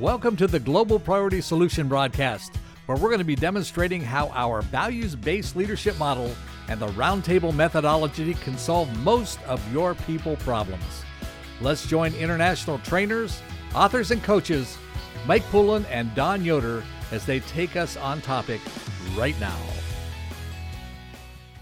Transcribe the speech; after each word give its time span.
Welcome 0.00 0.34
to 0.36 0.46
the 0.46 0.58
Global 0.58 0.98
Priority 0.98 1.42
Solution 1.42 1.86
broadcast, 1.86 2.56
where 2.86 2.96
we're 2.96 3.10
going 3.10 3.18
to 3.18 3.24
be 3.24 3.36
demonstrating 3.36 4.00
how 4.00 4.30
our 4.30 4.62
values 4.62 5.14
based 5.14 5.56
leadership 5.56 5.98
model 5.98 6.34
and 6.68 6.80
the 6.80 6.86
roundtable 6.86 7.54
methodology 7.54 8.32
can 8.32 8.56
solve 8.56 8.88
most 9.00 9.42
of 9.42 9.60
your 9.70 9.94
people 9.94 10.36
problems. 10.36 11.04
Let's 11.60 11.86
join 11.86 12.14
international 12.14 12.78
trainers, 12.78 13.42
authors, 13.74 14.10
and 14.10 14.22
coaches, 14.22 14.78
Mike 15.26 15.44
Pullen 15.50 15.84
and 15.90 16.14
Dawn 16.14 16.46
Yoder, 16.46 16.82
as 17.12 17.26
they 17.26 17.40
take 17.40 17.76
us 17.76 17.98
on 17.98 18.22
topic 18.22 18.62
right 19.18 19.38
now. 19.38 19.58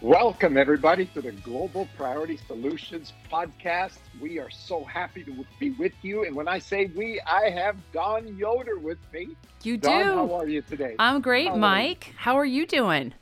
Welcome, 0.00 0.56
everybody, 0.56 1.06
to 1.06 1.20
the 1.20 1.32
Global 1.32 1.88
Priority 1.96 2.38
Solutions 2.46 3.12
podcast. 3.32 3.98
We 4.20 4.38
are 4.38 4.48
so 4.48 4.84
happy 4.84 5.24
to 5.24 5.44
be 5.58 5.70
with 5.70 5.92
you. 6.02 6.24
And 6.24 6.36
when 6.36 6.46
I 6.46 6.60
say 6.60 6.86
we, 6.94 7.20
I 7.22 7.50
have 7.50 7.74
Dawn 7.92 8.36
Yoder 8.36 8.78
with 8.78 8.98
me. 9.12 9.30
You 9.64 9.76
Dawn, 9.76 10.04
do. 10.04 10.14
How 10.14 10.34
are 10.36 10.46
you 10.46 10.62
today? 10.62 10.94
I'm 11.00 11.20
great, 11.20 11.48
How 11.48 11.56
Mike. 11.56 12.06
you? 12.06 12.12
How 12.16 12.36
are 12.36 12.44
you 12.44 12.64
doing? 12.64 13.12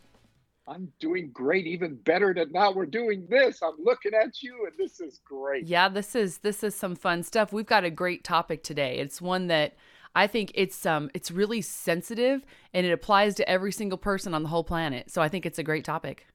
I'm 0.68 0.92
doing 1.00 1.30
great, 1.32 1.66
even 1.66 1.94
better 1.94 2.34
than 2.34 2.52
now 2.52 2.72
we're 2.72 2.84
doing 2.84 3.26
this. 3.30 3.62
I'm 3.62 3.82
looking 3.82 4.12
at 4.12 4.42
you, 4.42 4.66
and 4.66 4.76
this 4.76 5.00
is 5.00 5.20
great. 5.24 5.64
Yeah, 5.64 5.88
this 5.88 6.14
is 6.14 6.38
this 6.38 6.62
is 6.62 6.74
some 6.74 6.94
fun 6.94 7.22
stuff. 7.22 7.54
We've 7.54 7.64
got 7.64 7.84
a 7.84 7.90
great 7.90 8.22
topic 8.22 8.62
today. 8.62 8.98
It's 8.98 9.22
one 9.22 9.46
that 9.46 9.76
I 10.14 10.26
think 10.26 10.52
it's 10.54 10.84
um 10.84 11.10
it's 11.14 11.30
really 11.30 11.62
sensitive 11.62 12.44
and 12.74 12.84
it 12.84 12.92
applies 12.92 13.34
to 13.36 13.48
every 13.48 13.72
single 13.72 13.96
person 13.96 14.34
on 14.34 14.42
the 14.42 14.50
whole 14.50 14.64
planet. 14.64 15.10
So 15.10 15.22
I 15.22 15.30
think 15.30 15.46
it's 15.46 15.58
a 15.58 15.62
great 15.62 15.84
topic. 15.86 16.26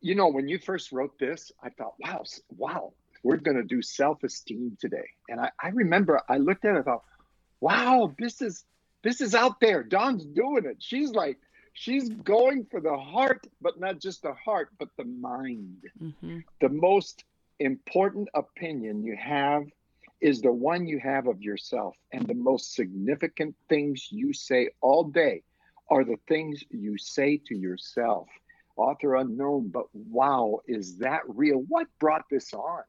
You 0.00 0.14
know, 0.14 0.28
when 0.28 0.48
you 0.48 0.58
first 0.58 0.92
wrote 0.92 1.18
this, 1.18 1.50
I 1.62 1.70
thought, 1.70 1.94
wow, 2.00 2.22
wow, 2.50 2.92
we're 3.22 3.38
going 3.38 3.56
to 3.56 3.64
do 3.64 3.82
self 3.82 4.22
esteem 4.24 4.76
today. 4.80 5.08
And 5.28 5.40
I, 5.40 5.50
I 5.62 5.68
remember 5.68 6.20
I 6.28 6.38
looked 6.38 6.64
at 6.64 6.76
it, 6.76 6.80
I 6.80 6.82
thought, 6.82 7.04
wow, 7.60 8.14
this 8.18 8.42
is 8.42 8.64
this 9.02 9.20
is 9.20 9.34
out 9.34 9.60
there. 9.60 9.82
Dawn's 9.82 10.24
doing 10.26 10.64
it. 10.66 10.78
She's 10.80 11.10
like, 11.10 11.38
she's 11.74 12.08
going 12.10 12.66
for 12.70 12.80
the 12.80 12.96
heart, 12.96 13.46
but 13.60 13.78
not 13.80 14.00
just 14.00 14.22
the 14.22 14.34
heart, 14.34 14.70
but 14.78 14.88
the 14.96 15.04
mind. 15.04 15.82
hmm 15.98 16.38
the 16.60 16.68
most 16.70 17.24
important 17.60 18.28
opinion 18.34 19.04
you 19.04 19.16
have 19.16 19.64
is 20.20 20.40
the 20.40 20.52
one 20.52 20.86
you 20.86 20.98
have 20.98 21.26
of 21.26 21.42
yourself. 21.42 21.96
And 22.12 22.26
the 22.26 22.34
most 22.34 22.74
significant 22.74 23.54
things 23.68 24.08
you 24.10 24.32
say 24.32 24.70
all 24.80 25.04
day 25.04 25.42
are 25.90 26.04
the 26.04 26.18
things 26.28 26.64
you 26.70 26.96
say 26.98 27.40
to 27.46 27.54
yourself. 27.54 28.28
Author 28.76 29.16
unknown, 29.16 29.68
but 29.68 29.86
wow, 29.94 30.60
is 30.66 30.98
that 30.98 31.20
real? 31.26 31.64
What 31.68 31.86
brought 31.98 32.28
this 32.30 32.52
on? 32.52 32.82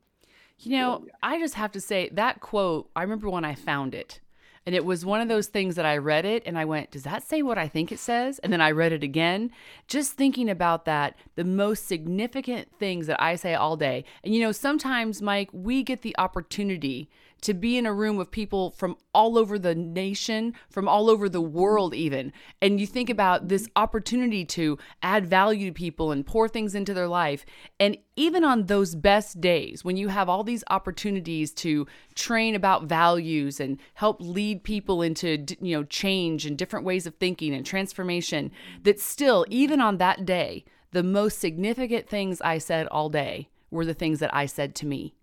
You 0.59 0.77
know, 0.77 1.03
yeah. 1.05 1.13
I 1.21 1.39
just 1.39 1.53
have 1.53 1.71
to 1.73 1.81
say 1.81 2.09
that 2.13 2.41
quote, 2.41 2.89
I 2.95 3.03
remember 3.03 3.29
when 3.29 3.45
I 3.45 3.55
found 3.55 3.93
it. 3.93 4.19
And 4.65 4.75
it 4.75 4.83
was 4.83 5.05
one 5.05 5.21
of 5.21 5.29
those 5.29 5.47
things 5.47 5.75
that 5.75 5.85
I 5.85 5.95
read 5.95 6.25
it 6.25 6.43
and 6.45 6.57
I 6.59 6.65
went, 6.65 6.91
does 6.91 7.03
that 7.03 7.23
say 7.23 7.41
what 7.41 7.57
I 7.57 7.69
think 7.69 7.89
it 7.89 7.99
says? 7.99 8.37
And 8.39 8.51
then 8.51 8.59
I 8.59 8.71
read 8.71 8.91
it 8.91 9.01
again, 9.01 9.49
just 9.87 10.13
thinking 10.13 10.49
about 10.49 10.83
that, 10.83 11.15
the 11.35 11.45
most 11.45 11.87
significant 11.87 12.67
things 12.77 13.07
that 13.07 13.21
I 13.21 13.37
say 13.37 13.55
all 13.55 13.77
day. 13.77 14.03
And 14.25 14.35
you 14.35 14.41
know, 14.41 14.51
sometimes, 14.51 15.21
Mike, 15.21 15.49
we 15.53 15.83
get 15.83 16.01
the 16.01 16.13
opportunity 16.17 17.09
to 17.41 17.53
be 17.53 17.77
in 17.77 17.85
a 17.85 17.93
room 17.93 18.19
of 18.19 18.31
people 18.31 18.71
from 18.71 18.97
all 19.13 19.37
over 19.37 19.57
the 19.59 19.75
nation, 19.75 20.53
from 20.69 20.87
all 20.87 21.09
over 21.09 21.29
the 21.29 21.41
world, 21.41 21.93
even. 21.93 22.33
And 22.61 22.79
you 22.79 22.87
think 22.87 23.09
about 23.09 23.47
this 23.47 23.67
opportunity 23.75 24.45
to 24.45 24.77
add 25.01 25.27
value 25.27 25.67
to 25.67 25.73
people 25.73 26.11
and 26.11 26.25
pour 26.25 26.47
things 26.47 26.75
into 26.75 26.93
their 26.93 27.07
life. 27.07 27.45
And 27.79 27.97
even 28.15 28.43
on 28.43 28.65
those 28.65 28.95
best 28.95 29.39
days, 29.39 29.83
when 29.83 29.97
you 29.97 30.07
have 30.07 30.29
all 30.29 30.43
these 30.43 30.63
opportunities 30.69 31.53
to 31.55 31.87
train 32.15 32.55
about 32.55 32.85
values 32.85 33.59
and 33.59 33.79
help 33.93 34.17
lead 34.19 34.63
people 34.63 35.01
into 35.01 35.45
you 35.61 35.75
know 35.75 35.83
change 35.83 36.45
and 36.45 36.57
different 36.57 36.85
ways 36.85 37.05
of 37.05 37.15
thinking 37.15 37.53
and 37.53 37.65
transformation, 37.65 38.51
that 38.83 38.99
still, 38.99 39.45
even 39.49 39.79
on 39.79 39.97
that 39.97 40.25
day, 40.25 40.65
the 40.91 41.03
most 41.03 41.39
significant 41.39 42.07
things 42.07 42.41
I 42.41 42.57
said 42.57 42.87
all 42.87 43.09
day 43.09 43.49
were 43.69 43.85
the 43.85 43.93
things 43.93 44.19
that 44.19 44.33
I 44.33 44.45
said 44.45 44.73
to 44.75 44.85
me. 44.85 45.13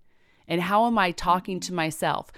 And 0.49 0.62
how 0.62 0.87
am 0.87 0.99
I 0.99 1.10
talking 1.10 1.60
to 1.60 1.75
myself? 1.75 2.31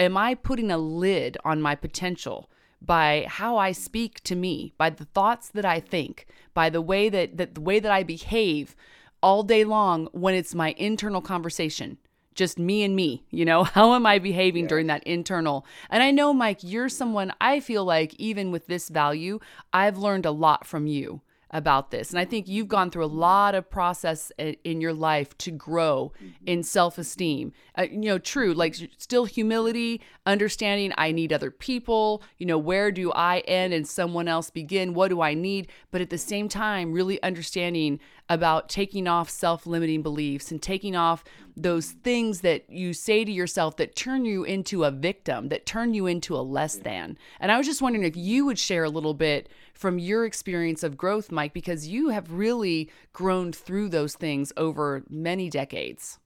Am 0.00 0.16
I 0.16 0.34
putting 0.34 0.70
a 0.70 0.78
lid 0.78 1.36
on 1.44 1.62
my 1.62 1.74
potential 1.74 2.50
by 2.82 3.26
how 3.28 3.56
I 3.56 3.72
speak 3.72 4.20
to 4.24 4.34
me, 4.34 4.74
by 4.76 4.90
the 4.90 5.06
thoughts 5.06 5.48
that 5.50 5.64
I 5.64 5.80
think, 5.80 6.26
by 6.52 6.68
the 6.68 6.82
way 6.82 7.08
that, 7.08 7.36
that 7.36 7.54
the 7.54 7.60
way 7.60 7.80
that 7.80 7.92
I 7.92 8.02
behave 8.02 8.76
all 9.22 9.42
day 9.42 9.64
long 9.64 10.08
when 10.12 10.34
it's 10.34 10.54
my 10.54 10.74
internal 10.76 11.22
conversation? 11.22 11.98
Just 12.34 12.58
me 12.58 12.82
and 12.82 12.96
me, 12.96 13.24
you 13.30 13.44
know, 13.44 13.64
how 13.64 13.94
am 13.94 14.06
I 14.06 14.18
behaving 14.18 14.66
during 14.66 14.88
that 14.88 15.04
internal? 15.04 15.64
And 15.88 16.02
I 16.02 16.10
know, 16.10 16.34
Mike, 16.34 16.58
you're 16.62 16.88
someone 16.88 17.32
I 17.40 17.60
feel 17.60 17.84
like, 17.84 18.14
even 18.14 18.50
with 18.50 18.66
this 18.66 18.88
value, 18.88 19.38
I've 19.72 19.96
learned 19.96 20.26
a 20.26 20.32
lot 20.32 20.66
from 20.66 20.86
you 20.86 21.22
about 21.54 21.92
this. 21.92 22.10
And 22.10 22.18
I 22.18 22.24
think 22.26 22.48
you've 22.48 22.68
gone 22.68 22.90
through 22.90 23.04
a 23.04 23.06
lot 23.06 23.54
of 23.54 23.70
process 23.70 24.32
in 24.38 24.80
your 24.80 24.92
life 24.92 25.38
to 25.38 25.52
grow 25.52 26.12
in 26.44 26.64
self-esteem. 26.64 27.52
Uh, 27.78 27.86
you 27.90 28.00
know, 28.00 28.18
true, 28.18 28.52
like 28.52 28.74
still 28.98 29.24
humility, 29.24 30.02
understanding 30.26 30.92
I 30.98 31.12
need 31.12 31.32
other 31.32 31.52
people, 31.52 32.24
you 32.38 32.44
know, 32.44 32.58
where 32.58 32.90
do 32.90 33.12
I 33.12 33.38
end 33.46 33.72
and 33.72 33.86
someone 33.86 34.26
else 34.26 34.50
begin? 34.50 34.94
What 34.94 35.08
do 35.08 35.22
I 35.22 35.34
need? 35.34 35.68
But 35.92 36.00
at 36.00 36.10
the 36.10 36.18
same 36.18 36.48
time, 36.48 36.92
really 36.92 37.22
understanding 37.22 38.00
about 38.28 38.68
taking 38.68 39.06
off 39.06 39.30
self-limiting 39.30 40.02
beliefs 40.02 40.50
and 40.50 40.60
taking 40.60 40.96
off 40.96 41.22
those 41.56 41.90
things 41.90 42.40
that 42.40 42.68
you 42.68 42.92
say 42.92 43.24
to 43.24 43.30
yourself 43.30 43.76
that 43.76 43.94
turn 43.94 44.24
you 44.24 44.42
into 44.42 44.82
a 44.82 44.90
victim, 44.90 45.50
that 45.50 45.66
turn 45.66 45.94
you 45.94 46.06
into 46.06 46.34
a 46.34 46.42
less 46.42 46.74
than. 46.76 47.16
And 47.38 47.52
I 47.52 47.58
was 47.58 47.66
just 47.66 47.82
wondering 47.82 48.04
if 48.04 48.16
you 48.16 48.44
would 48.46 48.58
share 48.58 48.82
a 48.82 48.88
little 48.88 49.14
bit 49.14 49.48
from 49.74 49.98
your 49.98 50.24
experience 50.24 50.82
of 50.82 50.96
growth, 50.96 51.30
Mike, 51.30 51.52
because 51.52 51.88
you 51.88 52.08
have 52.08 52.32
really 52.32 52.90
grown 53.12 53.52
through 53.52 53.90
those 53.90 54.14
things 54.14 54.52
over 54.56 55.04
many 55.10 55.50
decades. 55.50 56.18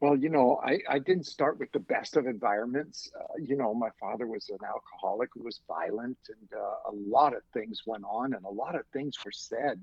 Well, 0.00 0.16
you 0.16 0.28
know, 0.28 0.60
I, 0.62 0.78
I 0.90 0.98
didn't 0.98 1.24
start 1.24 1.58
with 1.58 1.72
the 1.72 1.78
best 1.78 2.16
of 2.16 2.26
environments. 2.26 3.10
Uh, 3.18 3.24
you 3.42 3.56
know, 3.56 3.72
my 3.72 3.88
father 3.98 4.26
was 4.26 4.50
an 4.50 4.58
alcoholic 4.66 5.30
who 5.32 5.42
was 5.42 5.60
violent, 5.66 6.18
and 6.28 6.60
uh, 6.60 6.90
a 6.90 6.92
lot 6.92 7.34
of 7.34 7.42
things 7.54 7.82
went 7.86 8.04
on, 8.04 8.34
and 8.34 8.44
a 8.44 8.50
lot 8.50 8.74
of 8.74 8.82
things 8.92 9.16
were 9.24 9.32
said 9.32 9.80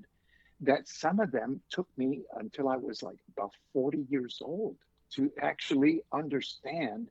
that 0.60 0.86
some 0.86 1.18
of 1.18 1.32
them 1.32 1.60
took 1.68 1.88
me 1.96 2.22
until 2.36 2.68
I 2.68 2.76
was 2.76 3.02
like 3.02 3.18
about 3.36 3.50
40 3.72 4.06
years 4.08 4.38
old 4.40 4.76
to 5.14 5.32
actually 5.40 6.02
understand 6.12 7.08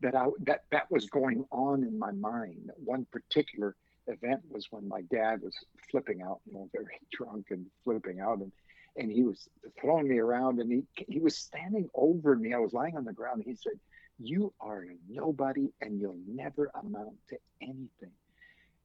that 0.00 0.14
I 0.14 0.26
that 0.40 0.64
that 0.70 0.90
was 0.90 1.06
going 1.08 1.44
on 1.50 1.84
in 1.84 1.98
my 1.98 2.12
mind. 2.12 2.70
One 2.84 3.06
particular 3.10 3.76
event 4.06 4.40
was 4.50 4.66
when 4.70 4.88
my 4.88 5.02
dad 5.02 5.40
was 5.42 5.56
flipping 5.90 6.22
out, 6.22 6.40
you 6.46 6.54
know, 6.54 6.68
very 6.72 6.98
drunk 7.12 7.46
and 7.50 7.66
flipping 7.84 8.20
out, 8.20 8.38
and 8.38 8.52
and 8.96 9.10
he 9.10 9.22
was 9.22 9.48
throwing 9.80 10.08
me 10.08 10.18
around, 10.18 10.58
and 10.60 10.70
he 10.70 10.84
he 11.08 11.20
was 11.20 11.36
standing 11.36 11.88
over 11.94 12.34
me. 12.36 12.52
I 12.54 12.58
was 12.58 12.72
lying 12.72 12.96
on 12.96 13.04
the 13.04 13.12
ground, 13.12 13.38
and 13.38 13.46
he 13.46 13.54
said, 13.56 13.78
"You 14.18 14.52
are 14.60 14.82
a 14.82 14.96
nobody, 15.08 15.72
and 15.80 16.00
you'll 16.00 16.20
never 16.26 16.70
amount 16.74 17.16
to 17.30 17.38
anything." 17.62 18.12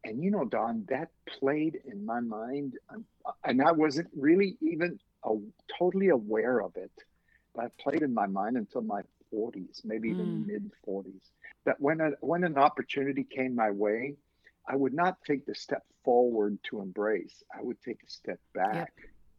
And 0.03 0.23
you 0.23 0.31
know, 0.31 0.45
Dawn, 0.45 0.85
that 0.89 1.09
played 1.27 1.77
in 1.85 2.06
my 2.06 2.19
mind, 2.22 2.73
um, 2.89 3.06
and 3.44 3.61
I 3.61 3.72
wasn't 3.72 4.09
really 4.16 4.57
even 4.61 5.00
uh, 5.23 5.33
totally 5.77 6.09
aware 6.09 6.61
of 6.61 6.72
it. 6.75 6.91
But 7.56 7.66
it 7.66 7.72
played 7.79 8.01
in 8.01 8.13
my 8.13 8.27
mind 8.27 8.57
until 8.57 8.81
my 8.81 9.01
40s, 9.31 9.81
maybe 9.83 10.09
even 10.09 10.44
Mm. 10.44 10.45
mid 10.45 10.72
40s. 10.85 11.31
That 11.66 11.79
when 11.79 12.00
a, 12.01 12.11
when 12.22 12.44
an 12.44 12.57
opportunity 12.57 13.23
came 13.23 13.56
my 13.56 13.72
way, 13.72 14.16
I 14.67 14.75
would 14.75 14.94
not 14.94 15.17
take 15.25 15.45
the 15.45 15.55
step 15.55 15.83
forward 16.03 16.59
to 16.69 16.81
embrace. 16.81 17.44
I 17.57 17.61
would 17.61 17.81
take 17.81 18.01
a 18.05 18.09
step 18.09 18.39
back. 18.53 18.94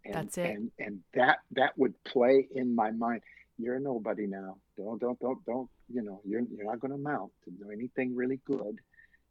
And, 0.05 0.15
That's 0.15 0.39
it. 0.39 0.50
And 0.50 0.71
and 0.78 1.00
that 1.14 1.38
that 1.52 1.76
would 1.76 2.02
play 2.05 2.49
in 2.55 2.75
my 2.75 2.91
mind. 2.91 3.23
You're 3.58 3.81
nobody 3.81 4.26
now. 4.26 4.56
Don't 4.76 5.00
don't 5.00 5.19
don't 5.20 5.44
don't. 5.44 5.69
You 5.93 6.02
know 6.02 6.20
you're 6.25 6.43
you're 6.50 6.67
not 6.67 6.81
going 6.81 6.93
to 6.93 6.97
amount 6.97 7.32
to 7.44 7.50
do 7.50 7.70
anything 7.70 8.14
really 8.14 8.41
good. 8.44 8.79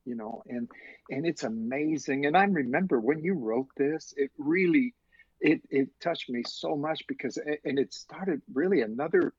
You 0.05 0.15
know 0.15 0.43
and 0.47 0.69
and 1.09 1.25
it's 1.25 1.43
amazing. 1.43 2.25
And 2.25 2.37
I 2.37 2.43
remember 2.43 2.99
when 2.99 3.23
you 3.23 3.33
wrote 3.33 3.69
this, 3.75 4.13
it 4.17 4.31
really 4.37 4.93
it 5.39 5.61
it 5.69 5.89
touched 5.99 6.29
me 6.29 6.43
so 6.45 6.75
much 6.75 7.01
because 7.07 7.37
and 7.63 7.79
it 7.79 7.93
started 7.93 8.41
really 8.53 8.81
another 8.81 9.33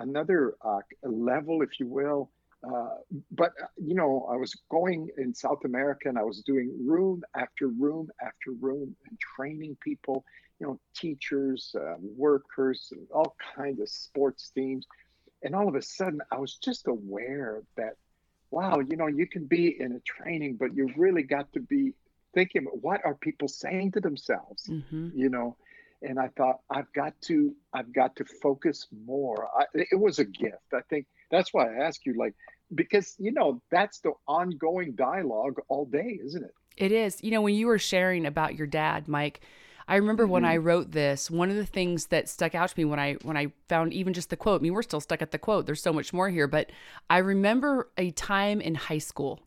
another 0.00 0.54
uh, 0.62 0.80
level, 1.02 1.62
if 1.62 1.78
you 1.78 1.86
will. 1.86 2.30
Uh, 2.66 2.96
but 3.30 3.52
uh, 3.62 3.66
you 3.76 3.94
know, 3.94 4.28
I 4.30 4.36
was 4.36 4.54
going 4.70 5.08
in 5.16 5.34
South 5.34 5.64
America 5.64 6.08
and 6.08 6.18
I 6.18 6.24
was 6.24 6.42
doing 6.42 6.76
room 6.86 7.22
after 7.34 7.68
room 7.68 8.08
after 8.22 8.52
room 8.60 8.94
and 9.08 9.18
training 9.18 9.76
people, 9.82 10.24
you 10.58 10.66
know, 10.66 10.80
teachers, 10.94 11.74
uh, 11.74 11.94
workers, 12.00 12.88
and 12.92 13.06
all 13.14 13.34
kinds 13.56 13.80
of 13.80 13.88
sports 13.88 14.50
teams. 14.50 14.86
And 15.42 15.54
all 15.54 15.68
of 15.68 15.74
a 15.74 15.82
sudden, 15.82 16.20
I 16.30 16.38
was 16.38 16.56
just 16.56 16.86
aware 16.86 17.62
that, 17.78 17.94
wow, 18.50 18.80
you 18.80 18.96
know, 18.96 19.06
you 19.06 19.26
can 19.26 19.46
be 19.46 19.80
in 19.80 19.92
a 19.92 20.00
training, 20.00 20.56
but 20.60 20.74
you 20.74 20.90
really 20.96 21.22
got 21.22 21.50
to 21.54 21.60
be 21.60 21.94
thinking, 22.34 22.64
what 22.64 23.00
are 23.06 23.14
people 23.14 23.48
saying 23.48 23.92
to 23.92 24.00
themselves? 24.00 24.66
hmm 24.68 25.08
you 25.14 25.28
know 25.28 25.56
and 26.02 26.18
i 26.18 26.28
thought 26.36 26.60
i've 26.70 26.92
got 26.92 27.12
to 27.20 27.54
i've 27.74 27.92
got 27.92 28.14
to 28.16 28.24
focus 28.42 28.86
more 29.06 29.48
I, 29.58 29.64
it 29.74 29.98
was 29.98 30.18
a 30.18 30.24
gift 30.24 30.72
i 30.74 30.80
think 30.88 31.06
that's 31.30 31.52
why 31.52 31.66
i 31.66 31.86
ask 31.86 32.04
you 32.04 32.14
like 32.18 32.34
because 32.74 33.14
you 33.18 33.32
know 33.32 33.60
that's 33.70 34.00
the 34.00 34.12
ongoing 34.28 34.94
dialogue 34.94 35.56
all 35.68 35.86
day, 35.86 36.18
isn't 36.24 36.44
it? 36.44 36.54
It 36.76 36.92
is. 36.92 37.22
You 37.22 37.30
know, 37.30 37.42
when 37.42 37.54
you 37.54 37.66
were 37.66 37.78
sharing 37.78 38.26
about 38.26 38.54
your 38.54 38.66
dad, 38.66 39.08
Mike, 39.08 39.40
I 39.88 39.96
remember 39.96 40.24
mm-hmm. 40.24 40.32
when 40.32 40.44
I 40.44 40.56
wrote 40.58 40.92
this, 40.92 41.30
one 41.30 41.50
of 41.50 41.56
the 41.56 41.66
things 41.66 42.06
that 42.06 42.28
stuck 42.28 42.54
out 42.54 42.68
to 42.68 42.78
me 42.78 42.84
when 42.84 42.98
I 42.98 43.14
when 43.22 43.36
I 43.36 43.52
found 43.68 43.92
even 43.92 44.12
just 44.12 44.30
the 44.30 44.36
quote. 44.36 44.60
I 44.60 44.62
mean, 44.62 44.74
we're 44.74 44.82
still 44.82 45.00
stuck 45.00 45.22
at 45.22 45.32
the 45.32 45.38
quote. 45.38 45.66
There's 45.66 45.82
so 45.82 45.92
much 45.92 46.12
more 46.12 46.30
here, 46.30 46.46
but 46.46 46.70
I 47.08 47.18
remember 47.18 47.90
a 47.98 48.10
time 48.12 48.60
in 48.60 48.74
high 48.74 48.98
school 48.98 49.40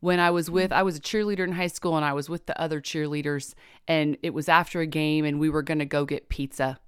when 0.00 0.20
I 0.20 0.30
was 0.30 0.50
with 0.50 0.72
I 0.72 0.82
was 0.82 0.96
a 0.96 1.00
cheerleader 1.00 1.44
in 1.44 1.52
high 1.52 1.68
school 1.68 1.96
and 1.96 2.04
I 2.04 2.12
was 2.12 2.28
with 2.28 2.46
the 2.46 2.60
other 2.60 2.80
cheerleaders 2.80 3.54
and 3.88 4.18
it 4.22 4.34
was 4.34 4.48
after 4.48 4.80
a 4.80 4.86
game 4.86 5.24
and 5.24 5.38
we 5.38 5.48
were 5.48 5.62
going 5.62 5.78
to 5.78 5.86
go 5.86 6.04
get 6.04 6.28
pizza. 6.28 6.78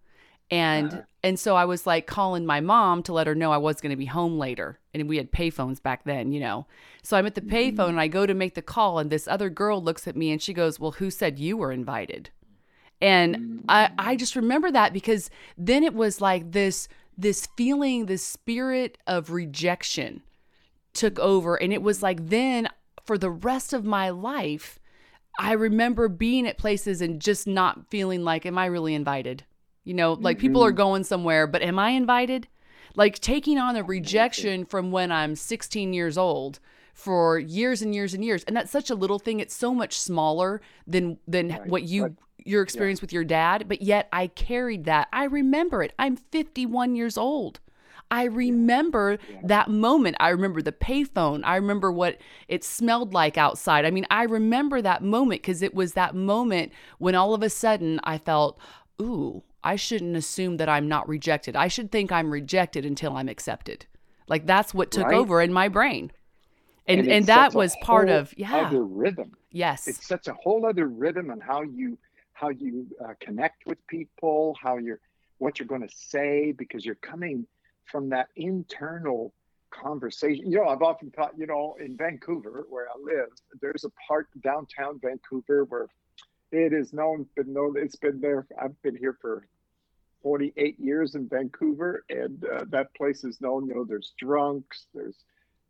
And 0.51 0.93
uh-huh. 0.93 1.03
and 1.23 1.39
so 1.41 1.57
I 1.57 1.65
was 1.65 1.87
like 1.87 2.07
calling 2.07 2.47
my 2.47 2.61
mom 2.61 3.03
to 3.05 3.13
let 3.13 3.27
her 3.27 3.35
know 3.35 3.53
I 3.53 3.57
was 3.57 3.81
going 3.81 3.91
to 3.91 3.97
be 3.97 4.07
home 4.07 4.39
later. 4.39 4.79
And 4.95 5.09
we 5.09 5.17
had 5.17 5.33
payphones 5.33 5.83
back 5.83 6.05
then, 6.05 6.33
you 6.33 6.41
know. 6.41 6.67
So 7.03 7.17
I'm 7.17 7.27
at 7.27 7.35
the 7.35 7.41
payphone 7.41 7.77
mm-hmm. 7.77 7.91
and 7.91 8.01
I 8.01 8.09
go 8.09 8.27
to 8.27 8.35
make 8.35 8.55
the 8.55 8.63
call 8.63 8.99
and 8.99 9.11
this 9.11 9.27
other 9.27 9.51
girl 9.51 9.83
looks 9.83 10.07
at 10.07 10.17
me 10.17 10.31
and 10.31 10.41
she 10.41 10.53
goes, 10.53 10.79
"Well, 10.79 10.93
who 10.93 11.11
said 11.11 11.39
you 11.39 11.57
were 11.57 11.73
invited?" 11.73 12.31
And 13.01 13.65
I 13.69 13.91
I 13.99 14.15
mm. 14.15 14.19
just 14.19 14.37
remember 14.37 14.71
that 14.71 14.93
because 14.93 15.31
then 15.59 15.83
it 15.83 15.95
was 15.95 16.21
like 16.21 16.53
this 16.53 16.89
this 17.19 17.49
feeling, 17.57 18.07
this 18.07 18.23
spirit 18.23 18.99
of 19.07 19.31
rejection 19.31 20.23
took 20.93 21.19
over 21.19 21.57
and 21.57 21.73
it 21.73 21.83
was 21.83 22.03
like 22.03 22.29
then 22.29 22.69
for 23.05 23.17
the 23.17 23.31
rest 23.31 23.73
of 23.73 23.85
my 23.85 24.11
life, 24.11 24.79
I 25.39 25.53
remember 25.53 26.09
being 26.09 26.47
at 26.47 26.59
places 26.59 27.01
and 27.01 27.21
just 27.21 27.47
not 27.47 27.89
feeling 27.89 28.25
like, 28.25 28.45
am 28.45 28.59
I 28.59 28.67
really 28.67 28.95
invited? 28.95 29.45
You 29.87 29.94
know, 29.94 30.15
like 30.15 30.37
mm-hmm. 30.37 30.47
people 30.47 30.65
are 30.65 30.71
mm-hmm. 30.71 30.77
going 30.77 31.05
somewhere, 31.05 31.47
but 31.47 31.62
am 31.62 31.79
I 31.79 31.91
invited? 31.91 32.49
Like 32.97 33.21
taking 33.21 33.56
on 33.56 33.77
a 33.77 33.83
rejection 33.83 34.65
from 34.65 34.91
when 34.91 35.12
I'm 35.12 35.37
16 35.37 35.93
years 35.93 36.19
old 36.19 36.59
for 36.93 37.38
years 37.38 37.83
and 37.83 37.94
years 37.94 38.12
and 38.12 38.25
years. 38.25 38.43
And 38.44 38.56
that's 38.56 38.71
such 38.71 38.91
a 38.91 38.94
little 38.94 39.19
thing. 39.19 39.38
It's 39.38 39.55
so 39.55 39.73
much 39.73 39.99
smaller 39.99 40.61
than 40.87 41.19
than 41.29 41.50
right. 41.50 41.67
what 41.67 41.85
you 41.85 42.17
your 42.44 42.62
experience 42.62 43.00
yeah. 43.00 43.05
with 43.05 43.12
your 43.12 43.25
dad, 43.25 43.67
but 43.69 43.83
yet 43.83 44.09
I 44.12 44.29
carried 44.29 44.85
that. 44.85 45.09
I 45.12 45.25
remember 45.25 45.83
it. 45.83 45.93
I'm 45.99 46.17
51 46.17 46.94
years 46.94 47.17
old. 47.17 47.61
I 48.11 48.25
remember 48.25 49.19
yeah. 49.29 49.41
that 49.44 49.69
moment. 49.69 50.17
I 50.21 50.29
remember 50.29 50.62
the 50.62 50.73
payphone. 50.73 51.43
I 51.44 51.56
remember 51.56 51.91
what 51.91 52.19
it 52.49 52.65
smelled 52.65 53.12
like 53.12 53.37
outside. 53.37 53.85
I 53.85 53.91
mean, 53.91 54.06
I 54.11 54.23
remember 54.25 54.81
that 54.81 55.03
moment 55.03 55.43
because 55.43 55.61
it 55.61 55.75
was 55.75 55.94
that 55.94 56.15
moment 56.15 56.73
when 56.99 57.15
all 57.15 57.35
of 57.35 57.43
a 57.43 57.50
sudden 57.50 58.00
I 58.05 58.19
felt, 58.19 58.61
ooh, 59.00 59.43
I 59.67 59.75
shouldn't 59.75 60.17
assume 60.17 60.59
that 60.59 60.69
I'm 60.69 60.87
not 60.87 61.09
rejected. 61.09 61.57
I 61.57 61.67
should 61.67 61.91
think 61.91 62.13
I'm 62.13 62.31
rejected 62.31 62.87
until 62.87 63.17
I'm 63.17 63.29
accepted. 63.29 63.85
Like 64.29 64.47
that's 64.47 64.73
what 64.73 64.93
took 64.93 65.07
right? 65.07 65.17
over 65.17 65.43
in 65.43 65.53
my 65.53 65.67
brain. 65.67 66.13
And 66.87 67.01
and, 67.01 67.11
and 67.11 67.27
that 67.27 67.53
was 67.53 67.75
part 67.83 68.09
of 68.09 68.33
yeah. 68.37 68.55
Other 68.55 68.85
rhythm. 68.85 69.33
Yes. 69.51 69.89
It's 69.89 70.07
such 70.07 70.29
a 70.29 70.35
whole 70.35 70.65
other 70.65 70.87
rhythm 70.87 71.31
and 71.31 71.43
how 71.43 71.63
you 71.63 71.99
how 72.33 72.51
you 72.51 72.87
uh, 73.05 73.15
connect 73.19 73.67
with 73.67 73.85
people, 73.89 74.57
how 74.63 74.77
you're 74.77 75.01
what 75.39 75.59
you're 75.59 75.67
going 75.67 75.87
to 75.87 75.95
say 75.97 76.53
because 76.53 76.85
you're 76.87 76.95
coming 76.97 77.45
from 77.87 78.09
that 78.11 78.29
internal 78.37 79.33
conversation. 79.71 80.49
You 80.49 80.59
know, 80.59 80.69
I've 80.69 80.83
often 80.83 81.11
thought, 81.11 81.33
you 81.37 81.47
know, 81.47 81.77
in 81.85 81.97
Vancouver, 81.97 82.67
where 82.71 82.87
I 82.87 82.97
live, 83.03 83.31
there's 83.61 83.85
a 83.85 83.91
part 84.07 84.29
downtown 84.43 85.01
Vancouver 85.03 85.65
where 85.65 85.89
it 86.53 86.73
is 86.73 86.93
known, 86.93 87.27
been 87.35 87.53
known, 87.53 87.75
it's 87.77 87.97
been 87.97 88.21
there. 88.21 88.47
I've 88.62 88.81
been 88.83 88.97
here 88.97 89.19
for 89.21 89.47
48 90.23 90.79
years 90.79 91.15
in 91.15 91.29
Vancouver, 91.29 92.05
and 92.09 92.45
uh, 92.45 92.65
that 92.71 92.95
place 92.95 93.25
is 93.25 93.41
known. 93.41 93.67
You 93.67 93.75
know, 93.77 93.85
there's 93.85 94.13
drunks, 94.19 94.87
there's 94.95 95.17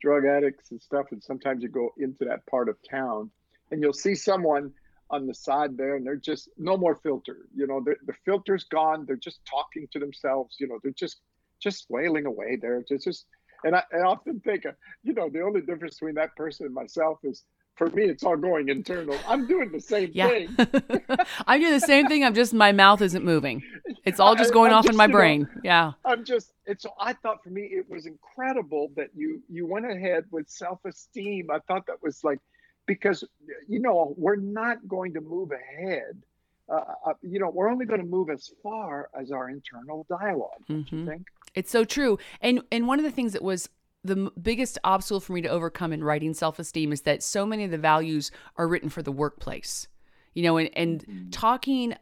drug 0.00 0.25
addicts 0.25 0.70
and 0.70 0.81
stuff, 0.81 1.06
and 1.12 1.22
sometimes 1.22 1.62
you 1.62 1.69
go 1.69 1.90
into 1.98 2.25
that 2.25 2.46
part 2.46 2.69
of 2.69 2.76
town, 2.88 3.31
and 3.70 3.82
you'll 3.82 3.93
see 3.93 4.14
someone 4.14 4.72
on 5.10 5.26
the 5.26 5.34
side 5.34 5.76
there, 5.76 5.96
and 5.96 6.06
they're 6.06 6.16
just 6.16 6.48
no 6.58 6.76
more 6.76 6.96
filter. 6.96 7.46
You 7.54 7.66
know, 7.66 7.81
the 7.81 8.14
filter's 8.25 8.64
gone. 8.64 9.04
They're 9.06 9.16
just 9.16 9.40
talking 9.44 9.87
to 9.93 9.98
themselves. 9.98 10.56
You 10.58 10.69
know, 10.69 10.78
they're 10.82 10.92
just 10.92 11.20
just 11.60 11.87
wailing 11.88 12.26
away 12.26 12.56
there. 12.60 12.82
Just, 12.88 13.04
just 13.04 13.26
and 13.64 13.75
I, 13.75 13.82
I 13.92 14.00
often 14.02 14.40
think, 14.40 14.64
you 15.02 15.14
know, 15.14 15.28
the 15.28 15.40
only 15.42 15.60
difference 15.60 15.99
between 15.99 16.16
that 16.16 16.37
person 16.37 16.66
and 16.66 16.75
myself 16.75 17.19
is 17.25 17.44
for 17.76 17.90
me, 17.90 18.04
it's 18.04 18.25
all 18.25 18.37
going 18.37 18.69
internal. 18.69 19.19
I'm 19.28 19.46
doing 19.46 19.70
the 19.70 19.81
same 19.81 20.10
yeah. 20.14 20.28
thing. 20.28 20.56
I'm 21.46 21.60
doing 21.60 21.72
the 21.72 21.81
same 21.81 22.06
thing. 22.06 22.25
I'm 22.25 22.34
just 22.34 22.54
my 22.54 22.72
mouth 22.72 23.02
isn't 23.02 23.25
moving. 23.25 23.62
It's 24.06 24.20
all 24.20 24.34
just 24.34 24.52
going 24.52 24.72
I, 24.72 24.76
off 24.76 24.84
just, 24.84 24.92
in 24.92 24.96
my 24.96 25.06
brain. 25.06 25.42
Know, 25.42 25.60
yeah. 25.64 25.92
I'm 26.04 26.24
just. 26.24 26.52
It's. 26.64 26.84
So 26.84 26.94
I 26.98 27.12
thought 27.12 27.42
for 27.42 27.50
me 27.50 27.62
it 27.62 27.88
was 27.90 28.06
incredible 28.06 28.90
that 28.96 29.08
you 29.14 29.42
you 29.50 29.66
went 29.66 29.90
ahead 29.90 30.24
with 30.30 30.48
self 30.48 30.84
esteem. 30.84 31.50
I 31.50 31.58
thought 31.66 31.86
that 31.86 32.02
was 32.02 32.22
like 32.24 32.38
because 32.86 33.24
you 33.68 33.80
know 33.80 34.14
we're 34.16 34.36
not 34.36 34.86
going 34.86 35.12
to 35.14 35.20
move 35.20 35.50
ahead 35.50 36.22
uh, 36.68 36.80
uh, 37.06 37.12
you 37.22 37.38
know, 37.38 37.48
we're 37.48 37.70
only 37.70 37.86
going 37.86 38.00
to 38.00 38.06
move 38.06 38.28
as 38.28 38.50
far 38.62 39.08
as 39.18 39.30
our 39.30 39.48
internal 39.48 40.04
dialog 40.08 40.66
mm-hmm. 40.68 41.06
think? 41.06 41.26
It's 41.54 41.70
so 41.70 41.84
true. 41.84 42.18
And 42.40 42.60
and 42.72 42.86
one 42.86 42.98
of 42.98 43.04
the 43.04 43.10
things 43.10 43.32
that 43.32 43.42
was 43.42 43.68
the 44.02 44.30
biggest 44.40 44.78
obstacle 44.84 45.20
for 45.20 45.32
me 45.32 45.42
to 45.42 45.48
overcome 45.48 45.92
in 45.92 46.02
writing 46.02 46.34
self-esteem 46.34 46.92
is 46.92 47.02
that 47.02 47.22
so 47.22 47.46
many 47.46 47.64
of 47.64 47.70
the 47.70 47.78
values 47.78 48.30
are 48.56 48.68
written 48.68 48.88
for 48.88 49.02
the 49.02 49.12
workplace. 49.12 49.88
You 50.34 50.42
know, 50.42 50.56
and 50.56 50.70
and 50.76 51.06
mm-hmm. 51.06 51.30
talking 51.30 51.94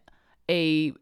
a 0.50 0.92